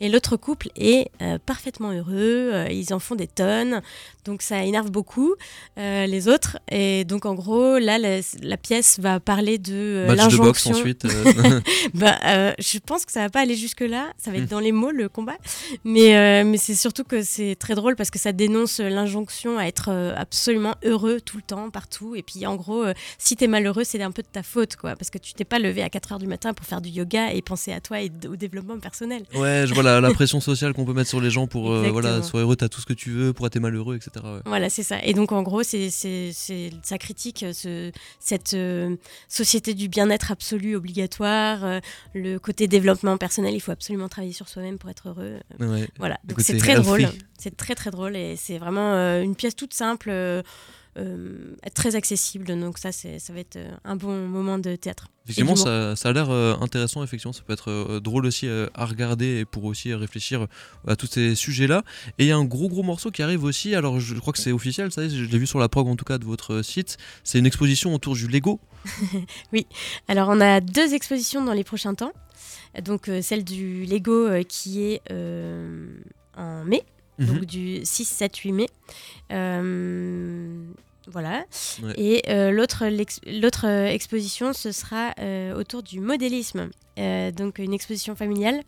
Et 0.03 0.09
l'autre 0.09 0.37
couple 0.39 0.69
est 0.77 1.11
euh, 1.21 1.39
parfaitement 1.45 1.91
heureux, 1.93 2.51
euh, 2.55 2.69
ils 2.71 2.95
en 2.95 2.99
font 2.99 3.15
des 3.15 3.27
tonnes, 3.27 3.83
donc 4.25 4.41
ça 4.41 4.63
énerve 4.65 4.91
beaucoup 4.91 5.35
euh, 5.79 6.07
les 6.07 6.27
autres. 6.29 6.59
Et 6.71 7.05
donc 7.05 7.27
en 7.27 7.35
gros, 7.35 7.79
là, 7.79 7.99
la, 7.99 8.21
la 8.43 8.57
pièce 8.57 8.99
va 8.99 9.21
parler 9.21 9.59
de 9.59 10.07
Match 10.09 10.33
de 10.33 10.39
boxe 10.39 10.67
ensuite. 10.67 11.07
Bah, 11.95 12.19
je 12.59 12.79
pense 12.79 13.05
que 13.05 13.13
ça 13.13 13.21
va 13.21 13.31
pas 13.31 13.41
aller 13.41 13.57
jusque 13.57 13.81
là. 13.81 14.13
Ça 14.19 14.31
va 14.31 14.37
être 14.39 14.45
Mm. 14.45 14.47
dans 14.47 14.61
les 14.61 14.73
mots 14.73 14.91
le 14.91 15.09
combat, 15.09 15.37
mais 15.85 16.45
mais 16.45 16.57
c'est 16.57 16.75
surtout 16.75 17.05
que 17.05 17.23
c'est 17.23 17.57
très 17.57 17.75
drôle 17.75 17.95
parce 17.97 18.11
que 18.11 18.19
ça 18.19 18.33
dénonce 18.33 18.81
l'injonction 18.81 19.59
à 19.59 19.65
être 19.65 19.91
absolument 20.17 20.75
heureux 20.85 21.21
tout 21.21 21.37
le 21.37 21.43
temps, 21.43 21.71
partout. 21.71 22.15
Et 22.15 22.23
puis 22.23 22.47
en 22.47 22.57
gros, 22.57 22.85
si 23.19 23.37
t'es 23.37 23.47
malheureux, 23.49 23.85
c'est 23.85 24.01
un 24.03 24.11
peu 24.13 24.23
de 24.23 24.29
ta 24.29 24.43
faute, 24.43 24.77
quoi, 24.77 24.97
parce 24.97 25.11
que 25.11 25.19
tu 25.19 25.35
t'es 25.35 25.45
pas 25.45 25.59
levé 25.59 25.83
à 25.83 25.91
4 25.91 26.13
heures 26.13 26.19
du 26.19 26.27
matin 26.27 26.55
pour 26.55 26.65
faire 26.67 26.81
du 26.81 26.89
yoga 26.89 27.33
et 27.33 27.43
penser 27.43 27.70
à 27.73 27.81
toi 27.81 28.01
et 28.01 28.11
au 28.29 28.37
développement 28.37 28.79
personnel. 28.79 29.25
ouais, 29.35 29.65
je 29.67 29.75
vois 29.75 29.83
la, 29.83 30.01
la 30.01 30.13
pression 30.13 30.41
sociale 30.41 30.73
qu'on 30.75 30.85
peut 30.85 30.93
mettre 30.93 31.09
sur 31.11 31.21
les 31.21 31.31
gens 31.31 31.47
pour 31.47 31.71
euh, 31.73 31.89
voilà, 31.91 32.23
sois 32.23 32.41
heureux, 32.41 32.57
t'as 32.57 32.69
tout 32.69 32.81
ce 32.81 32.87
que 32.87 32.93
tu 32.93 33.11
veux, 33.11 33.33
pourquoi 33.33 33.51
t'es 33.51 33.61
malheureux, 33.61 33.97
etc. 33.97 34.11
ouais. 34.25 34.41
Voilà, 34.47 34.71
c'est 34.71 34.83
ça. 34.83 35.03
Et 35.05 35.13
donc, 35.15 35.33
en 35.33 35.43
gros, 35.43 35.63
c'est, 35.63 35.91
c'est, 35.91 36.31
c'est- 36.33 36.71
ça 36.83 36.99
critique 36.99 37.43
euh, 37.43 37.53
ce, 37.53 37.91
cette 38.19 38.55
euh, 38.55 38.97
société 39.29 39.75
du 39.75 39.89
bien-être 39.89 40.31
absolu, 40.33 40.75
obligatoire, 40.77 41.65
euh, 41.65 41.81
le 42.15 42.39
côté 42.39 42.67
développement 42.69 43.17
personnel. 43.17 43.55
Il 43.55 43.61
faut 43.61 43.73
absolument 43.73 44.09
travailler 44.09 44.33
sur 44.33 44.49
soi-même 44.49 44.79
pour 44.79 44.91
être 44.91 45.09
heureux. 45.09 45.39
Ouais. 45.59 45.89
Voilà, 45.99 46.19
donc 46.25 46.41
c'est 46.41 46.57
très 46.57 46.73
healthy. 46.73 46.85
drôle. 46.85 47.07
C'est 47.39 47.57
très 47.57 47.75
très 47.75 47.91
drôle 47.91 48.17
et 48.17 48.37
c'est 48.37 48.59
vraiment 48.59 48.95
une 49.23 49.35
pièce 49.35 49.57
toute 49.57 49.73
simple, 49.73 50.11
très 51.75 51.97
accessible. 51.97 52.47
Donc 52.59 52.79
ça, 52.79 52.93
ça 52.93 53.33
va 53.33 53.41
être 53.41 53.57
euh, 53.57 53.71
un 53.85 53.97
bon 53.97 54.29
moment 54.29 54.59
de 54.59 54.77
théâtre. 54.77 55.09
Effectivement, 55.25 55.55
ça, 55.55 55.95
ça 55.97 56.09
a 56.09 56.13
l'air 56.13 56.31
euh, 56.31 56.55
intéressant. 56.61 57.05
Effectivement, 57.05 57.33
ça 57.33 57.43
peut 57.47 57.53
être 57.53 57.71
euh, 57.71 58.01
drôle 58.01 58.27
aussi 58.27 58.49
euh, 58.49 58.67
à 58.75 58.87
regarder 58.87 59.41
et 59.41 59.45
pour 59.45 59.65
aussi 59.65 59.93
euh, 59.93 59.97
réfléchir 59.97 60.47
à 60.87 60.97
tous 60.97 61.07
ces 61.07 61.35
sujets-là. 61.35 61.85
Et 62.19 62.25
il 62.25 62.27
y 62.27 62.33
a 62.33 62.37
un 62.37 62.45
gros 62.45 62.69
gros 62.69 62.83
morceau 62.83 63.11
qui 63.11 63.23
arrive 63.23 63.45
aussi. 63.45 63.75
Alors, 63.75 64.01
je 64.01 64.15
crois 64.17 64.33
que 64.33 64.41
c'est 64.41 64.53
officiel, 64.53 64.91
ça. 64.91 65.09
Je 65.09 65.25
l'ai 65.25 65.39
vu 65.39 65.47
sur 65.47 65.61
la 65.61 65.69
prog 65.69 65.87
en 65.87 65.97
tout 65.97 66.05
cas 66.05 66.19
de 66.19 66.25
votre 66.25 66.55
euh, 66.55 66.63
site. 66.63 66.97
C'est 67.23 67.39
une 67.39 67.47
exposition 67.47 67.95
autour 67.95 68.15
du 68.15 68.27
Lego. 68.27 68.61
Alors, 70.09 70.29
on 70.31 70.41
a 70.41 70.61
deux 70.61 70.95
expositions 70.95 71.45
dans 71.45 71.53
les 71.53 71.65
prochains 71.65 71.95
temps. 71.95 72.13
Donc, 72.83 73.09
euh, 73.09 73.21
celle 73.21 73.45
du 73.45 73.85
Lego 73.85 74.13
euh, 74.13 74.43
qui 74.43 74.83
est 74.85 75.03
euh, 75.11 75.87
en 76.37 76.65
mai, 76.65 76.83
Mhm. 77.21 77.27
donc 77.27 77.45
du 77.45 77.81
6, 77.85 78.05
7, 78.05 78.37
8 78.37 78.53
mai. 78.53 78.67
Euh, 79.31 80.65
voilà. 81.07 81.45
Ouais. 81.83 81.95
Et 81.97 82.23
euh, 82.31 82.51
l'autre 82.51 82.85
euh, 83.67 83.87
exposition, 83.87 84.53
ce 84.53 84.73
sera 84.73 85.13
euh, 85.19 85.55
autour 85.55 85.83
du 85.83 86.01
modélisme. 86.01 86.71
Donc 87.37 87.59
une 87.59 87.73
exposition 87.73 88.15
familiale 88.15 88.61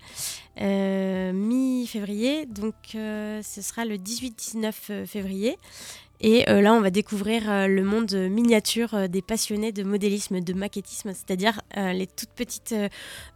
mi-février. 0.56 2.46
Donc 2.46 2.74
ce 2.94 3.60
sera 3.60 3.84
le 3.84 3.96
18-19 3.96 5.04
février. 5.04 5.58
Et 6.24 6.48
euh, 6.48 6.60
là, 6.60 6.72
on 6.72 6.80
va 6.80 6.90
découvrir 6.90 7.50
euh, 7.50 7.66
le 7.66 7.82
monde 7.82 8.12
miniature 8.14 8.94
euh, 8.94 9.08
des 9.08 9.22
passionnés 9.22 9.72
de 9.72 9.82
modélisme, 9.82 10.40
de 10.40 10.52
maquettisme, 10.52 11.12
c'est-à-dire 11.12 11.60
les 11.76 12.06
toutes 12.06 12.30
petites 12.30 12.74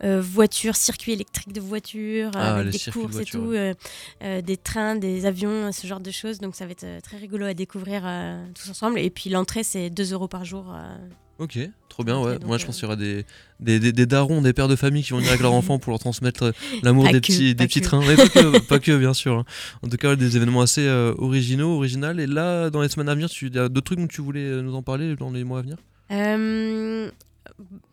voitures, 0.03 0.77
circuits 0.77 1.13
électriques 1.13 1.53
de 1.53 1.61
voitures, 1.61 2.31
Ah, 2.35 2.57
avec 2.57 2.73
des 2.73 2.79
de 2.79 2.91
courses 2.93 3.19
et 3.19 3.25
tout, 3.25 3.53
euh, 3.53 4.41
des 4.41 4.57
trains, 4.57 4.95
des 4.97 5.27
avions, 5.27 5.73
ce 5.73 5.87
genre 5.87 6.01
de 6.01 6.11
choses. 6.11 6.39
Donc 6.39 6.55
ça 6.55 6.65
va 6.67 6.73
être 6.73 7.03
très 7.03 7.17
rigolo 7.17 7.47
à 7.47 7.55
découvrir 7.55 8.03
euh, 8.05 8.45
tous 8.55 8.71
ensemble. 8.71 8.99
Et 9.01 9.11
puis 9.11 9.31
l'entrée, 9.31 9.63
c'est 9.65 9.91
2 9.91 10.13
euros 10.13 10.29
par 10.29 10.45
jour. 10.45 10.73
euh. 10.75 10.97
Ok, 11.39 11.59
trop 11.91 12.03
bien. 12.03 12.19
Ouais. 12.19 12.39
donc, 12.39 12.47
Moi, 12.47 12.57
je 12.57 12.63
euh, 12.63 12.67
pense 12.67 12.77
qu'il 12.77 12.85
y 12.85 12.87
aura 12.87 12.97
des, 12.97 13.27
des, 13.61 13.79
des, 13.79 13.93
des 13.93 14.07
darons, 14.07 14.41
des 14.41 14.55
pères 14.55 14.69
de 14.69 14.77
famille 14.77 15.03
qui 15.03 15.11
vont 15.11 15.19
venir 15.19 15.31
avec 15.31 15.43
leurs 15.43 15.53
enfants 15.61 15.79
pour 15.79 15.91
leur 15.91 15.99
transmettre 15.99 16.45
euh, 16.45 16.53
l'amour 16.83 17.05
des 17.05 17.13
que, 17.13 17.19
petits, 17.19 17.55
des 17.55 17.67
petits 17.67 17.81
que. 17.81 17.85
trains. 17.85 18.01
Mais 18.07 18.17
pas 18.17 18.29
que, 18.29 18.59
pas 18.61 18.79
que, 18.79 18.97
bien 18.97 19.13
sûr. 19.13 19.35
hein. 19.39 19.45
En 19.83 19.89
tout 19.89 19.99
cas, 19.99 20.17
des 20.17 20.37
événements 20.37 20.63
assez 20.63 20.87
euh, 20.87 21.13
originaux, 21.19 21.77
originaux. 21.77 22.13
Et 22.19 22.27
là, 22.27 22.71
dans 22.71 22.81
les 22.81 22.89
semaines 22.89 23.11
à 23.11 23.15
venir, 23.15 23.29
tu 23.29 23.49
il 23.49 23.55
y 23.55 23.59
a 23.59 23.69
d'autres 23.69 23.85
trucs 23.87 23.99
dont 23.99 24.07
tu 24.07 24.23
voulais 24.23 24.41
euh, 24.45 24.63
nous 24.63 24.75
en 24.75 24.83
parler 24.83 25.15
dans 25.17 25.31
les 25.31 25.45
mois 25.45 25.59
à 25.59 25.63
venir? 25.63 25.77
Euh, 26.13 27.11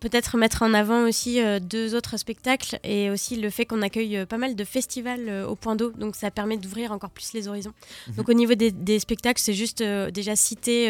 Peut-être 0.01 0.35
mettre 0.35 0.61
en 0.63 0.73
avant 0.73 1.07
aussi 1.07 1.39
euh, 1.41 1.59
deux 1.59 1.95
autres 1.95 2.17
spectacles 2.17 2.79
et 2.83 3.09
aussi 3.09 3.37
le 3.37 3.49
fait 3.49 3.65
qu'on 3.65 3.81
accueille 3.81 4.17
euh, 4.17 4.25
pas 4.25 4.37
mal 4.37 4.55
de 4.55 4.63
festivals 4.65 5.29
euh, 5.29 5.47
au 5.47 5.55
point 5.55 5.77
d'eau. 5.77 5.91
Donc 5.91 6.17
ça 6.17 6.31
permet 6.31 6.57
d'ouvrir 6.57 6.91
encore 6.91 7.11
plus 7.11 7.31
les 7.31 7.47
horizons. 7.47 7.73
Mhm. 8.09 8.15
Donc 8.15 8.27
au 8.29 8.33
niveau 8.33 8.55
des, 8.55 8.71
des 8.71 8.99
spectacles, 8.99 9.41
c'est 9.41 9.53
juste 9.53 9.81
déjà 9.81 10.35
citer 10.35 10.89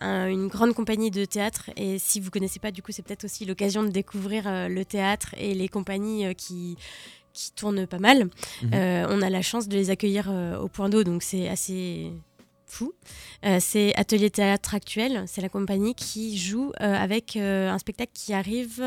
un- 0.00 0.26
une 0.28 0.48
grande 0.48 0.74
compagnie 0.74 1.10
de 1.10 1.24
théâtre. 1.24 1.70
Et 1.76 1.98
si 1.98 2.20
vous 2.20 2.30
connaissez 2.30 2.58
pas, 2.60 2.70
du 2.70 2.82
coup, 2.82 2.92
c'est 2.92 3.02
peut-être 3.02 3.24
aussi 3.24 3.46
l'occasion 3.46 3.82
de 3.82 3.88
découvrir 3.88 4.44
le 4.46 4.84
théâtre 4.84 5.34
et 5.38 5.54
les 5.54 5.68
compagnies 5.68 6.34
qui 6.34 6.76
qui 7.34 7.50
tournent 7.52 7.86
pas 7.86 7.98
mal. 7.98 8.24
Mhm. 8.62 8.70
Euh, 8.74 9.06
on 9.08 9.22
a 9.22 9.30
la 9.30 9.40
chance 9.40 9.66
de 9.66 9.74
les 9.74 9.88
accueillir 9.88 10.26
euh, 10.28 10.58
au 10.58 10.68
point 10.68 10.90
d'eau, 10.90 11.02
donc 11.02 11.22
c'est 11.22 11.48
assez 11.48 12.12
fou. 12.72 12.92
Euh, 13.44 13.58
c'est 13.60 13.94
Atelier 13.96 14.30
Théâtre 14.30 14.74
Actuel, 14.74 15.24
c'est 15.26 15.42
la 15.42 15.48
compagnie 15.48 15.94
qui 15.94 16.38
joue 16.38 16.72
euh, 16.80 16.94
avec 16.94 17.36
euh, 17.36 17.70
un 17.70 17.78
spectacle 17.78 18.12
qui 18.14 18.32
arrive 18.32 18.82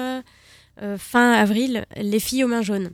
fin 0.98 1.32
avril, 1.32 1.86
Les 1.96 2.20
filles 2.20 2.44
aux 2.44 2.50
mains 2.50 2.62
jaunes. 2.62 2.92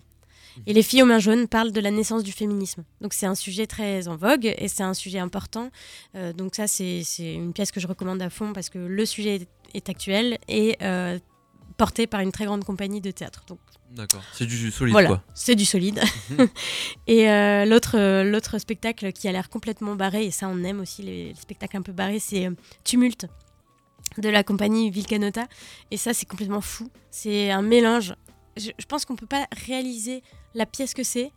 Et 0.68 0.74
les 0.74 0.84
filles 0.84 1.02
aux 1.02 1.08
mains 1.08 1.18
jaunes 1.18 1.48
parlent 1.48 1.72
de 1.72 1.82
la 1.82 1.90
naissance 1.90 2.24
du 2.24 2.32
féminisme. 2.32 2.84
Donc 3.00 3.14
c'est 3.14 3.26
un 3.26 3.34
sujet 3.34 3.66
très 3.66 4.08
en 4.08 4.18
vogue 4.18 4.54
et 4.56 4.68
c'est 4.68 4.84
un 4.84 4.94
sujet 4.94 5.18
important. 5.18 5.72
Donc 6.36 6.54
ça 6.54 6.68
c'est 6.68 7.04
une 7.20 7.54
pièce 7.54 7.72
que 7.72 7.80
je 7.80 7.88
recommande 7.88 8.22
à 8.22 8.30
fond 8.30 8.54
parce 8.54 8.70
que 8.70 8.78
le 8.78 9.04
sujet 9.08 9.48
est, 9.74 9.90
actuel 9.90 10.38
et 10.48 10.78
porté 11.82 12.06
par 12.06 12.20
une 12.20 12.32
très 12.32 12.46
grande 12.46 12.64
compagnie 12.64 13.02
de 13.02 13.10
théâtre. 13.10 13.44
Donc 13.48 13.58
D'accord. 13.90 14.22
C'est 14.34 14.46
du 14.46 14.70
solide, 14.70 14.92
voilà, 14.92 15.08
quoi. 15.08 15.24
c'est 15.34 15.56
du 15.56 15.66
solide. 15.66 16.00
Mhm. 16.30 16.48
et 17.08 17.28
euh, 17.28 17.66
l'autre, 17.66 17.98
euh, 17.98 18.24
l'autre 18.24 18.60
spectacle 18.60 19.12
qui 19.12 19.28
a 19.28 19.32
l'air 19.32 19.50
complètement 19.50 19.96
barré, 19.96 20.26
et 20.26 20.30
ça 20.30 20.48
on 20.48 20.64
aime 20.64 20.80
aussi 20.80 21.02
les, 21.02 21.30
les 21.30 21.34
spectacles 21.34 21.78
un 21.78 21.82
peu 21.82 21.92
barrés, 21.92 22.20
c'est 22.20 22.46
euh, 22.46 22.52
Tumulte 22.84 23.26
de 24.20 24.30
la 24.30 24.44
compagnie 24.44 24.92
Vilcanota. 24.92 25.48
Et 25.90 25.98
ça 25.98 26.14
c'est 26.14 26.28
complètement 26.28 26.62
fou. 26.62 26.88
C'est 27.10 27.50
un 27.50 27.64
mélange 27.64 28.14
je, 28.58 28.70
je 28.78 28.86
pense 28.86 29.04
qu'on 29.06 29.16
peut 29.16 29.26
pas 29.26 29.48
réaliser 29.66 30.22
la 30.54 30.68
pièce 30.68 30.94
que 30.94 31.04
c'est 31.04 31.32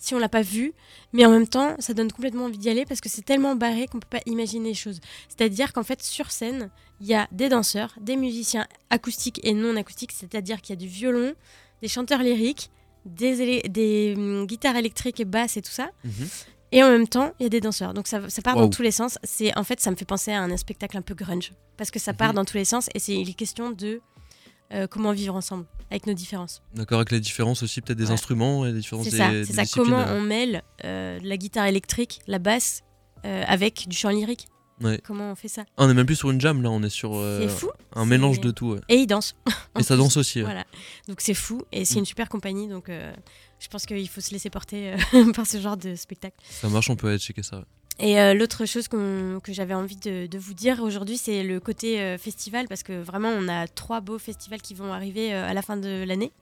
si 0.00 0.14
on 0.14 0.18
l'a 0.18 0.28
pas 0.30 0.42
vue, 0.42 0.72
mais 1.12 1.24
en 1.26 1.30
même 1.30 1.46
temps, 1.46 1.76
ça 1.78 1.92
donne 1.94 2.10
complètement 2.10 2.46
envie 2.46 2.58
d'y 2.58 2.70
aller 2.70 2.86
parce 2.86 3.00
que 3.00 3.08
c'est 3.10 3.22
tellement 3.22 3.54
barré 3.54 3.86
qu'on 3.86 4.00
peut 4.00 4.08
pas 4.10 4.22
imaginer 4.26 4.70
les 4.70 4.74
choses. 4.74 4.98
C'est-à-dire 5.28 5.72
qu'en 5.72 5.82
fait, 5.84 6.02
sur 6.02 6.30
scène, 6.32 6.70
il 7.00 7.06
y 7.06 7.14
a 7.14 7.28
des 7.32 7.48
danseurs, 7.50 7.94
des 8.00 8.16
musiciens 8.16 8.66
acoustiques 8.88 9.40
et 9.44 9.52
non 9.52 9.76
acoustiques, 9.76 10.12
c'est-à-dire 10.12 10.60
qu'il 10.62 10.72
y 10.74 10.78
a 10.78 10.80
du 10.80 10.88
violon, 10.88 11.34
des 11.82 11.88
chanteurs 11.88 12.22
lyriques, 12.22 12.70
des, 13.04 14.14
hum, 14.16 14.46
guitares 14.46 14.76
électriques 14.76 15.20
et 15.20 15.24
basses 15.24 15.56
et 15.56 15.62
tout 15.62 15.70
ça. 15.70 15.90
Mhm. 16.04 16.28
Et 16.72 16.82
en 16.84 16.88
même 16.90 17.08
temps, 17.08 17.32
il 17.38 17.42
y 17.42 17.46
a 17.46 17.48
des 17.48 17.60
danseurs. 17.60 17.94
Donc 17.94 18.06
ça, 18.06 18.28
ça 18.30 18.42
part 18.42 18.54
dans 18.56 18.68
tous 18.70 18.82
les 18.82 18.92
sens. 18.92 19.18
C'est 19.24 19.56
en 19.58 19.64
fait, 19.64 19.80
ça 19.80 19.90
me 19.90 19.96
fait 19.96 20.04
penser 20.04 20.32
à 20.32 20.42
un 20.42 20.56
spectacle 20.56 20.96
un 20.96 21.02
peu 21.02 21.14
grunge 21.14 21.52
parce 21.76 21.90
que 21.90 21.98
ça 21.98 22.14
part 22.14 22.28
Mhm. 22.28 22.34
dans 22.36 22.44
tous 22.44 22.56
les 22.56 22.64
sens 22.64 22.88
et 22.94 22.98
c'est 22.98 23.14
il 23.14 23.28
est 23.28 23.34
question 23.34 23.70
de 23.70 24.00
euh, 24.72 24.86
comment 24.86 25.12
vivre 25.12 25.34
ensemble 25.34 25.66
avec 25.90 26.06
nos 26.06 26.14
différences. 26.14 26.62
D'accord, 26.74 26.98
avec 26.98 27.10
les 27.10 27.20
différences 27.20 27.62
aussi, 27.62 27.80
peut-être 27.80 27.98
des 27.98 28.06
Ouais. 28.06 28.12
instruments 28.12 28.64
et 28.64 28.72
les 28.72 28.78
différences 28.78 29.08
des, 29.08 29.16
ça, 29.16 29.30
des 29.30 29.44
c'est 29.44 29.52
ça. 29.54 29.62
Comment 29.74 30.04
on 30.10 30.20
mêle 30.20 30.62
euh, 30.84 31.18
la 31.22 31.36
guitare 31.36 31.66
électrique, 31.66 32.20
la 32.26 32.38
basse 32.38 32.82
euh, 33.24 33.42
avec 33.46 33.86
du 33.88 33.96
chant 33.96 34.10
lyrique? 34.10 34.46
Ouais. 34.82 34.98
Comment 35.04 35.30
on 35.30 35.34
fait 35.34 35.48
ça? 35.48 35.64
Ah, 35.76 35.84
on 35.84 35.90
est 35.90 35.94
même 35.94 36.06
plus 36.06 36.16
sur 36.16 36.30
une 36.30 36.40
jam 36.40 36.62
là, 36.62 36.70
on 36.70 36.82
est 36.82 36.88
sur 36.88 37.14
euh, 37.14 37.46
fou. 37.48 37.68
un 37.94 38.06
mélange 38.06 38.40
de 38.40 38.50
tout. 38.50 38.70
ouais. 38.72 38.80
Et 38.88 38.94
ils 38.96 39.06
dansent. 39.06 39.34
En 39.74 39.80
Et 39.80 39.82
ça 39.82 39.94
danse 39.96 40.16
aussi. 40.16 40.38
ouais. 40.38 40.44
Voilà. 40.46 40.64
Donc 41.06 41.20
c'est 41.20 41.34
fou 41.34 41.60
et 41.70 41.84
c'est 41.84 41.96
Mm. 41.96 41.98
une 41.98 42.04
super 42.06 42.28
compagnie. 42.30 42.66
Donc 42.66 42.88
euh, 42.88 43.12
je 43.58 43.68
pense 43.68 43.84
qu'il 43.84 44.08
faut 44.08 44.22
se 44.22 44.30
laisser 44.32 44.48
porter 44.48 44.94
euh, 45.14 45.32
par 45.34 45.46
ce 45.46 45.60
genre 45.60 45.76
de 45.76 45.94
spectacle. 45.96 46.34
Ça 46.48 46.68
marche, 46.70 46.88
on 46.88 46.96
peut 46.96 47.08
aller 47.08 47.18
checker 47.18 47.42
ça. 47.42 47.64
Et 48.02 48.18
euh, 48.18 48.32
l'autre 48.32 48.64
chose 48.64 48.88
que 48.88 49.52
j'avais 49.52 49.74
envie 49.74 49.96
de, 49.96 50.26
de 50.26 50.38
vous 50.38 50.54
dire 50.54 50.82
aujourd'hui, 50.82 51.18
c'est 51.18 51.42
le 51.42 51.60
côté 51.60 52.00
euh, 52.00 52.16
festival, 52.16 52.66
parce 52.66 52.82
que 52.82 52.98
vraiment, 52.98 53.28
on 53.28 53.46
a 53.46 53.68
trois 53.68 54.00
beaux 54.00 54.18
festivals 54.18 54.62
qui 54.62 54.72
vont 54.72 54.92
arriver 54.92 55.34
euh, 55.34 55.46
à 55.46 55.52
la 55.52 55.60
fin 55.60 55.76
de 55.76 56.04
l'année. 56.04 56.32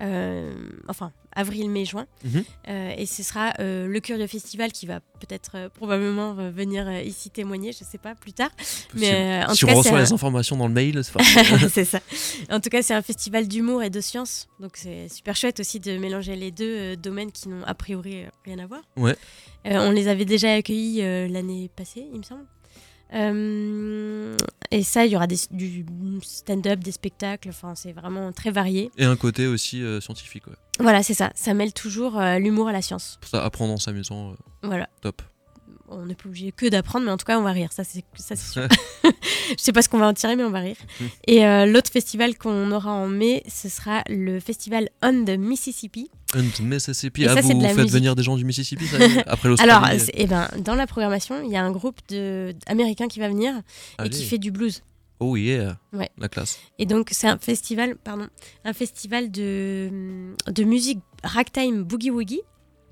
Euh, 0.00 0.52
enfin, 0.88 1.12
avril, 1.34 1.70
mai, 1.70 1.84
juin. 1.84 2.06
Mhm. 2.24 2.44
Euh, 2.68 2.94
et 2.98 3.06
ce 3.06 3.22
sera 3.22 3.54
euh, 3.60 3.86
le 3.86 4.00
Curieux 4.00 4.26
Festival 4.26 4.72
qui 4.72 4.86
va 4.86 5.00
peut-être 5.20 5.70
probablement 5.74 6.34
venir 6.50 6.90
ici 7.02 7.30
témoigner, 7.30 7.72
je 7.72 7.84
sais 7.84 7.96
pas, 7.98 8.14
plus 8.14 8.32
tard. 8.34 8.50
Mais, 8.94 9.42
en 9.48 9.54
si 9.54 9.60
tout 9.60 9.66
on 9.66 9.68
cas, 9.70 9.74
reçoit 9.76 10.00
les 10.02 10.12
un- 10.12 10.14
informations 10.14 10.56
dans 10.56 10.68
le 10.68 10.74
mail, 10.74 11.02
c'est 11.72 11.84
ça. 11.86 12.00
En 12.50 12.60
tout 12.60 12.68
cas, 12.68 12.82
c'est 12.82 12.94
un 12.94 13.02
festival 13.02 13.48
d'humour 13.48 13.82
et 13.82 13.90
de 13.90 14.00
science. 14.00 14.48
Donc, 14.60 14.72
c'est 14.74 15.08
super 15.08 15.34
chouette 15.36 15.60
aussi 15.60 15.80
de 15.80 15.96
mélanger 15.96 16.36
les 16.36 16.50
deux 16.50 16.96
domaines 16.96 17.32
qui 17.32 17.48
n'ont 17.48 17.64
a 17.64 17.74
priori 17.74 18.24
rien 18.44 18.58
à 18.58 18.66
voir. 18.66 18.82
Ouais. 18.96 19.16
Euh, 19.66 19.78
on 19.88 19.90
les 19.90 20.08
avait 20.08 20.24
déjà 20.26 20.52
accueillis 20.52 21.02
euh, 21.02 21.26
l'année 21.28 21.70
passée, 21.74 22.06
il 22.12 22.18
me 22.18 22.22
semble. 22.22 22.44
Euh, 23.14 24.36
et 24.70 24.82
ça, 24.82 25.06
il 25.06 25.12
y 25.12 25.16
aura 25.16 25.26
des- 25.26 25.36
du 25.50 25.84
stand-up, 26.22 26.80
des 26.80 26.92
spectacles. 26.92 27.48
Enfin, 27.50 27.74
c'est 27.74 27.92
vraiment 27.92 28.32
très 28.32 28.50
varié. 28.50 28.90
Et 28.98 29.04
un 29.04 29.16
côté 29.16 29.46
aussi 29.46 29.82
euh, 29.82 30.00
scientifique. 30.00 30.46
Ouais. 30.46 30.54
Voilà, 30.80 31.02
c'est 31.02 31.14
ça. 31.14 31.30
Ça 31.34 31.54
mêle 31.54 31.72
toujours 31.72 32.18
euh, 32.18 32.38
l'humour 32.38 32.68
à 32.68 32.72
la 32.72 32.82
science. 32.82 33.18
Pour 33.20 33.30
ça, 33.30 33.44
apprendre 33.44 33.72
en 33.72 33.78
s'amusant, 33.78 34.34
Voilà. 34.62 34.88
top. 35.00 35.22
On 35.88 36.04
n'est 36.04 36.16
pas 36.16 36.26
obligé 36.28 36.50
que 36.50 36.66
d'apprendre, 36.66 37.04
mais 37.06 37.12
en 37.12 37.16
tout 37.16 37.24
cas, 37.24 37.38
on 37.38 37.42
va 37.42 37.52
rire. 37.52 37.70
Ça, 37.72 37.84
c'est 37.84 38.02
sûr. 38.36 38.66
Je 39.04 39.54
sais 39.62 39.72
pas 39.72 39.82
ce 39.82 39.88
qu'on 39.88 39.98
va 39.98 40.08
en 40.08 40.14
tirer, 40.14 40.34
mais 40.34 40.42
on 40.42 40.50
va 40.50 40.58
rire. 40.58 40.76
Et 41.28 41.42
l'autre 41.66 41.92
festival 41.92 42.36
qu'on 42.36 42.72
aura 42.72 42.90
en 42.92 43.06
mai, 43.06 43.44
ce 43.48 43.68
sera 43.68 44.02
le 44.08 44.40
festival 44.40 44.88
On 45.02 45.24
the 45.24 45.38
Mississippi. 45.38 46.10
And 46.34 46.62
Mississippi. 46.62 47.22
Et 47.22 47.28
Ah, 47.28 47.34
ça, 47.34 47.42
c'est 47.42 47.52
vous 47.52 47.58
de 47.58 47.62
la 47.62 47.68
faites 47.68 47.78
musique. 47.78 47.92
venir 47.92 48.14
des 48.16 48.22
gens 48.22 48.36
du 48.36 48.44
Mississippi 48.44 48.86
ça 48.86 48.96
après 49.26 49.48
l'Australie 49.48 49.70
Alors, 49.70 49.88
eh 50.14 50.26
ben, 50.26 50.48
dans 50.58 50.74
la 50.74 50.86
programmation, 50.86 51.42
il 51.44 51.50
y 51.50 51.56
a 51.56 51.62
un 51.62 51.70
groupe 51.70 52.00
de- 52.08 52.54
américain 52.66 53.06
qui 53.08 53.20
va 53.20 53.28
venir 53.28 53.54
et 54.04 54.10
qui 54.10 54.24
fait 54.24 54.38
du 54.38 54.50
blues. 54.50 54.82
Oh 55.20 55.34
yeah, 55.36 55.78
Ouais. 55.94 56.10
la 56.18 56.28
classe. 56.28 56.58
Et 56.78 56.84
donc, 56.84 57.08
c'est 57.12 57.26
un 57.28 57.38
festival, 57.38 57.96
pardon, 57.96 58.26
un 58.64 58.72
festival 58.74 59.30
de, 59.30 60.34
de 60.46 60.64
musique 60.64 60.98
ragtime 61.24 61.84
boogie 61.84 62.10
woogie. 62.10 62.42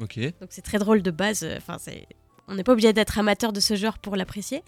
Ok. 0.01 0.19
Donc, 0.41 0.49
c'est 0.51 0.63
très 0.63 0.79
drôle 0.79 1.03
de 1.03 1.11
base. 1.11 1.43
euh, 1.43 1.57
Enfin, 1.59 1.77
c'est. 1.79 2.07
On 2.49 2.55
n'est 2.55 2.65
pas 2.65 2.73
obligé 2.73 2.93
d'être 2.93 3.19
amateur 3.19 3.53
de 3.53 3.61
ce 3.61 3.75
genre 3.75 3.99
pour 3.99 4.17
l'apprécier. 4.17 4.63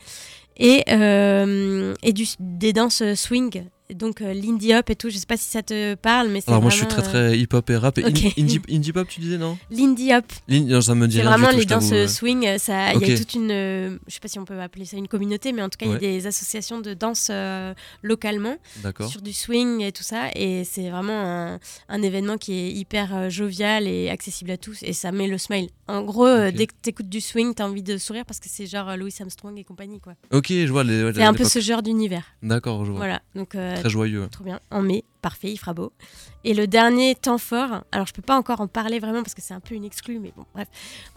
Et, 0.57 0.83
euh, 0.91 1.95
et 2.03 2.13
du, 2.13 2.25
des 2.41 2.73
danses 2.73 3.03
swing, 3.15 3.65
donc 3.95 4.21
euh, 4.21 4.33
l'indie 4.35 4.75
hop 4.75 4.89
et 4.91 4.97
tout. 4.97 5.11
Je 5.11 5.17
sais 5.19 5.27
pas 5.27 5.37
si 5.37 5.45
ça 5.45 5.63
te 5.63 5.95
parle, 5.95 6.29
mais 6.29 6.41
c'est 6.41 6.49
Alors 6.51 6.63
moi 6.63 6.71
je 6.71 6.77
suis 6.79 6.87
très 6.87 7.01
euh, 7.01 7.05
très 7.31 7.39
hip 7.39 7.49
hop 7.53 7.71
et 7.71 7.77
rap. 7.77 7.99
Et 7.99 8.05
Ok. 8.05 8.23
in- 8.25 8.43
indie, 8.43 8.61
indie 8.71 8.93
pop 8.93 9.07
tu 9.09 9.21
disais 9.21 9.39
non? 9.39 9.59
L'indie 9.71 10.13
hop, 10.15 10.25
non, 10.49 10.81
Ça 10.81 10.95
me 10.95 11.07
dit 11.07 11.17
C'est 11.17 11.23
rien 11.23 11.31
vraiment 11.31 11.49
du 11.49 11.55
tout, 11.55 11.61
les 11.61 11.67
danses 11.67 11.91
ouais. 11.91 12.09
swing. 12.09 12.47
euh, 12.47 12.59
Ça, 12.59 12.95
il 12.95 13.07
y 13.07 13.13
a 13.13 13.17
toute 13.19 13.35
une, 13.35 13.51
euh, 13.51 13.99
je 14.07 14.15
sais 14.15 14.21
pas 14.21 14.29
si 14.29 14.39
on 14.39 14.45
peut 14.45 14.61
appeler 14.61 14.85
ça 14.85 14.97
une 14.97 15.09
communauté, 15.09 15.53
mais 15.53 15.63
en 15.63 15.69
tout 15.69 15.79
cas 15.79 15.87
il 15.87 15.93
y 15.93 15.95
a 15.95 15.99
des 15.99 16.27
associations 16.27 16.81
de 16.81 16.95
danse 16.95 17.29
euh, 17.31 17.75
localement 18.03 18.57
D'accord. 18.83 19.09
sur 19.09 19.23
du 19.23 19.33
swing 19.33 19.81
et 19.83 19.93
tout 19.93 20.03
ça, 20.03 20.31
et 20.35 20.65
c'est 20.65 20.91
vraiment 20.91 21.21
un, 21.21 21.59
un 21.89 22.03
événement 22.03 22.39
qui 22.39 22.53
est 22.55 22.71
hyper 22.73 23.15
euh, 23.15 23.29
jovial 23.31 23.87
et 23.87 24.09
accessible 24.11 24.51
à 24.51 24.57
tous, 24.57 24.83
et 24.83 24.93
ça 24.93 25.13
met 25.13 25.27
le 25.29 25.39
smile. 25.39 25.69
En 25.89 26.03
gros, 26.03 26.27
euh, 26.27 26.51
dès 26.51 26.67
que 26.67 26.75
t'écoutes 26.83 27.09
du 27.09 27.21
swing, 27.21 27.55
t'as 27.55 27.65
envie 27.67 27.83
de 27.83 27.97
sourire 27.99 28.25
parce 28.27 28.41
que 28.41 28.49
c'est 28.51 28.67
genre 28.67 28.89
euh, 28.89 28.97
Louis 28.97 29.15
Armstrong 29.21 29.57
et 29.59 29.65
compagnie 29.65 30.01
quoi. 30.01 30.15
Ok, 30.33 30.49
je 30.51 30.67
vois 30.67 30.83
les. 30.85 31.05
ouais, 31.05 31.13
C'est 31.15 31.23
un 31.23 31.33
peu 31.35 31.45
ce 31.45 31.61
genre 31.61 31.83
d'univers. 31.83 32.25
D'accord, 32.43 32.85
je 32.85 32.91
vois. 32.91 32.99
Voilà, 32.99 33.23
donc 33.35 33.55
euh, 33.55 33.76
Très 33.81 33.91
joyeux. 33.91 34.29
Trop 34.31 34.45
bien. 34.45 34.61
En 34.71 34.83
mai, 34.83 35.05
parfait, 35.23 35.51
il 35.51 35.57
fera 35.57 35.75
beau. 35.75 35.93
Et 36.45 36.55
le 36.55 36.67
dernier 36.67 37.15
temps 37.15 37.39
fort, 37.39 37.85
alors 37.93 38.07
je 38.07 38.13
peux 38.13 38.23
pas 38.23 38.37
encore 38.37 38.61
en 38.61 38.69
parler 38.69 38.99
vraiment 38.99 39.23
parce 39.23 39.35
que 39.35 39.43
c'est 39.43 39.55
un 39.55 39.61
peu 39.61 39.75
une 39.75 39.85
exclue, 39.85 40.19
mais 40.19 40.33
bon, 40.37 40.45
bref. 40.55 40.69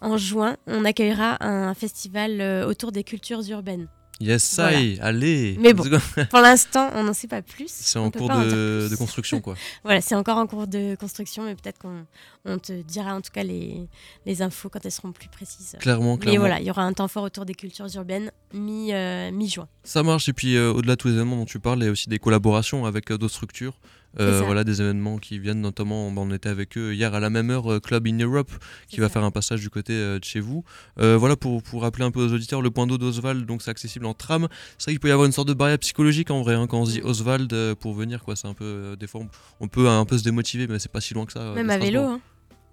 En 0.01 0.17
juin, 0.17 0.57
on 0.67 0.85
accueillera 0.85 1.37
un 1.43 1.73
festival 1.73 2.41
euh, 2.41 2.67
autour 2.67 2.91
des 2.91 3.03
cultures 3.03 3.47
urbaines. 3.49 3.87
Yes, 4.19 4.43
ça 4.43 4.63
Voilà. 4.63 4.79
y 4.81 4.93
est, 4.93 4.99
allez. 4.99 5.57
Mais 5.59 5.73
bon. 5.73 5.83
Pour 6.29 6.39
l'instant, 6.39 6.89
on 6.93 7.03
n'en 7.03 7.13
sait 7.13 7.27
pas 7.27 7.41
plus. 7.41 7.69
C'est 7.69 7.99
en 7.99 8.11
cours 8.11 8.29
de, 8.29 8.89
construction 8.97 9.39
quoi. 9.39 9.55
Voilà, 9.83 10.01
c'est 10.01 10.15
encore 10.15 10.37
en 10.37 10.47
cours 10.47 10.67
de 10.67 10.95
construction, 10.95 11.43
mais 11.43 11.55
peut-être 11.55 11.79
qu'on 11.79 12.05
on 12.45 12.57
te 12.59 12.81
dira 12.81 13.15
en 13.15 13.21
tout 13.21 13.31
cas 13.31 13.43
les, 13.43 13.87
les 14.25 14.41
infos 14.41 14.69
quand 14.69 14.85
elles 14.85 14.91
seront 14.91 15.11
plus 15.11 15.29
précises. 15.29 15.77
Clairement, 15.79 16.15
Mais 16.15 16.19
clairement. 16.19 16.39
voilà, 16.39 16.59
il 16.59 16.65
y 16.65 16.69
aura 16.71 16.83
un 16.83 16.93
temps 16.93 17.07
fort 17.07 17.23
autour 17.23 17.45
des 17.45 17.55
cultures 17.55 17.87
urbaines 17.95 18.31
euh, 18.55 19.31
mi-juin. 19.31 19.67
Ça 19.83 20.03
marche. 20.03 20.29
Et 20.29 20.33
puis 20.33 20.55
euh, 20.55 20.71
au-delà 20.71 20.95
de 20.95 20.97
tous 21.01 21.07
les 21.09 21.15
événements 21.15 21.37
dont 21.37 21.45
tu 21.45 21.59
parles, 21.59 21.79
il 21.79 21.85
y 21.85 21.87
a 21.87 21.91
aussi 21.91 22.09
des 22.09 22.19
collaborations 22.19 22.85
avec 22.85 23.11
euh, 23.11 23.17
d'autres 23.17 23.33
structures. 23.33 23.73
Euh, 24.19 24.41
voilà 24.43 24.63
des 24.63 24.81
événements 24.81 25.17
qui 25.17 25.37
viennent 25.37 25.61
notamment, 25.61 26.07
on 26.07 26.31
était 26.31 26.49
avec 26.49 26.77
eux 26.77 26.93
hier 26.93 27.13
à 27.13 27.19
la 27.19 27.29
même 27.29 27.49
heure, 27.51 27.71
euh, 27.71 27.79
Club 27.79 28.07
in 28.07 28.17
Europe, 28.17 28.49
qui 28.87 28.99
va 28.99 29.07
ça. 29.07 29.13
faire 29.13 29.23
un 29.23 29.31
passage 29.31 29.61
du 29.61 29.69
côté 29.69 29.93
euh, 29.93 30.17
de 30.19 30.23
chez 30.23 30.39
vous. 30.39 30.63
Euh, 30.99 31.15
voilà 31.17 31.35
pour, 31.35 31.61
pour 31.61 31.83
rappeler 31.83 32.05
un 32.05 32.11
peu 32.11 32.21
aux 32.23 32.33
auditeurs, 32.33 32.61
le 32.61 32.71
point 32.71 32.87
d'eau 32.87 32.97
d'Oswald, 32.97 33.45
donc 33.45 33.61
c'est 33.61 33.71
accessible 33.71 34.05
en 34.05 34.13
tram. 34.13 34.47
C'est 34.77 34.85
vrai 34.85 34.93
qu'il 34.93 34.99
peut 34.99 35.09
y 35.09 35.11
avoir 35.11 35.25
une 35.25 35.31
sorte 35.31 35.47
de 35.47 35.53
barrière 35.53 35.77
psychologique 35.79 36.31
en 36.31 36.41
vrai 36.41 36.55
hein, 36.55 36.65
quand 36.67 36.79
on 36.79 36.85
se 36.85 36.91
dit 36.93 37.01
Mm. 37.01 37.05
Oswald 37.07 37.75
pour 37.75 37.93
venir 37.93 38.23
quoi. 38.23 38.35
C'est 38.35 38.47
un 38.47 38.53
peu 38.53 38.95
des 38.99 39.07
fois 39.07 39.21
on, 39.21 39.29
on 39.59 39.67
peut 39.67 39.87
un 39.87 40.05
peu 40.05 40.17
se 40.17 40.23
démotiver, 40.23 40.67
mais 40.67 40.79
c'est 40.79 40.91
pas 40.91 41.01
si 41.01 41.13
loin 41.13 41.25
que 41.25 41.33
ça. 41.33 41.53
Même 41.53 41.69
à 41.69 41.77
vélo, 41.77 42.01
hein. 42.01 42.19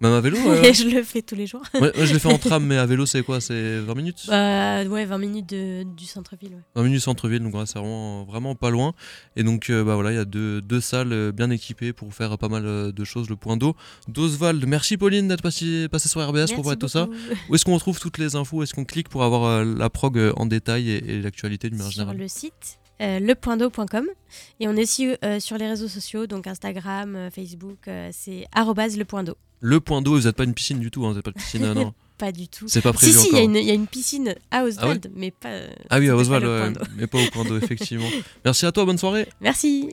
Même 0.01 0.13
à 0.13 0.21
vélo. 0.21 0.37
ouais, 0.45 0.61
ouais. 0.61 0.73
je 0.73 0.87
le 0.87 1.01
fais 1.03 1.21
tous 1.21 1.35
les 1.35 1.47
jours. 1.47 1.63
Ouais, 1.73 1.91
je 1.95 2.13
l'ai 2.13 2.19
fait 2.19 2.31
en 2.31 2.37
tram, 2.37 2.63
mais 2.67 2.77
à 2.77 2.85
vélo 2.85 3.05
c'est 3.05 3.23
quoi 3.23 3.41
C'est 3.41 3.79
20 3.79 3.95
minutes? 3.95 4.25
Bah, 4.27 4.83
ouais, 4.85 5.05
20 5.05 5.17
minutes 5.17 5.49
de- 5.49 5.83
du 5.83 6.05
centre-ville. 6.05 6.53
Ouais. 6.53 6.61
20 6.75 6.83
minutes 6.83 7.01
centre-ville, 7.01 7.39
donc 7.41 7.53
c'est 7.65 7.79
vraiment, 7.79 8.23
vraiment 8.25 8.53
pas 8.55 8.69
loin. 8.69 8.93
Et 9.35 9.43
donc 9.43 9.69
euh, 9.69 9.83
bah 9.83 9.95
voilà, 9.95 10.11
il 10.11 10.15
y 10.15 10.19
a 10.19 10.25
deux, 10.25 10.61
deux 10.61 10.81
salles 10.81 11.13
euh, 11.13 11.31
bien 11.31 11.49
équipées 11.49 11.93
pour 11.93 12.13
faire 12.13 12.37
pas 12.37 12.49
mal 12.49 12.65
euh, 12.65 12.91
de 12.91 13.03
choses. 13.03 13.29
Le 13.29 13.35
point 13.35 13.57
d'eau 13.57 13.75
d'Oswald. 14.07 14.63
Merci 14.67 14.97
Pauline 14.97 15.27
d'être 15.27 15.41
passée, 15.43 15.87
passée 15.89 16.09
sur 16.09 16.21
RBS 16.27 16.53
pour 16.53 16.63
parler 16.63 16.75
de 16.75 16.81
tout 16.81 16.87
ça. 16.87 17.07
Où 17.49 17.55
est-ce 17.55 17.65
qu'on 17.65 17.73
retrouve 17.73 17.99
toutes 17.99 18.17
les 18.17 18.35
infos? 18.35 18.63
Est-ce 18.63 18.73
qu'on 18.73 18.85
clique 18.85 19.09
pour 19.09 19.23
avoir 19.23 19.45
euh, 19.45 19.63
la 19.77 19.89
prog 19.89 20.17
euh, 20.17 20.31
en 20.37 20.45
détail 20.45 20.91
et, 20.91 21.15
et 21.15 21.21
l'actualité 21.21 21.69
de 21.69 21.75
manière 21.75 21.91
Sur 21.91 22.13
le 22.13 22.27
site 22.27 22.79
euh, 23.01 23.19
lepointdeau.com 23.19 24.05
et 24.59 24.67
on 24.67 24.75
est 24.75 24.81
aussi 24.83 25.07
euh, 25.23 25.39
sur 25.39 25.57
les 25.57 25.67
réseaux 25.67 25.87
sociaux, 25.87 26.25
donc 26.27 26.47
Instagram, 26.47 27.15
euh, 27.15 27.29
Facebook, 27.29 27.87
euh, 27.87 28.09
c'est 28.11 28.45
arrobase 28.53 28.97
lepointdeau. 28.97 29.35
Le 29.59 29.79
point 29.79 30.01
d'eau, 30.01 30.15
vous 30.17 30.25
n'êtes 30.27 30.35
pas 30.35 30.43
une 30.43 30.53
piscine 30.53 30.79
du 30.79 30.91
tout, 30.91 31.05
hein, 31.05 31.09
vous 31.09 31.15
n'êtes 31.15 31.25
pas 31.25 31.31
de 31.31 31.37
piscine, 31.37 31.63
euh, 31.63 31.73
non. 31.73 31.93
Pas 32.17 32.31
du 32.31 32.47
tout. 32.47 32.65
C'est 32.67 32.81
pas 32.81 32.93
prévu 32.93 33.13
Si, 33.13 33.19
si, 33.19 33.27
il 33.27 33.33
y, 33.33 33.35
a 33.35 33.37
encore. 33.43 33.49
une- 33.51 33.55
il 33.57 33.67
y 33.67 33.69
a 33.69 33.75
une 33.75 33.85
piscine 33.85 34.33
à 34.49 34.63
Oswald, 34.63 35.11
mais 35.15 35.29
pas. 35.29 35.49
Ah 35.91 35.99
oui, 35.99 36.09
à 36.09 36.15
Oswald, 36.15 36.45
ouais, 36.45 36.73
mais 36.95 37.05
pas 37.05 37.19
au 37.19 37.27
point 37.31 37.45
d'eau, 37.45 37.57
effectivement. 37.59 38.09
Merci 38.43 38.65
à 38.65 38.71
toi, 38.71 38.85
bonne 38.85 38.97
soirée. 38.97 39.27
Merci. 39.39 39.89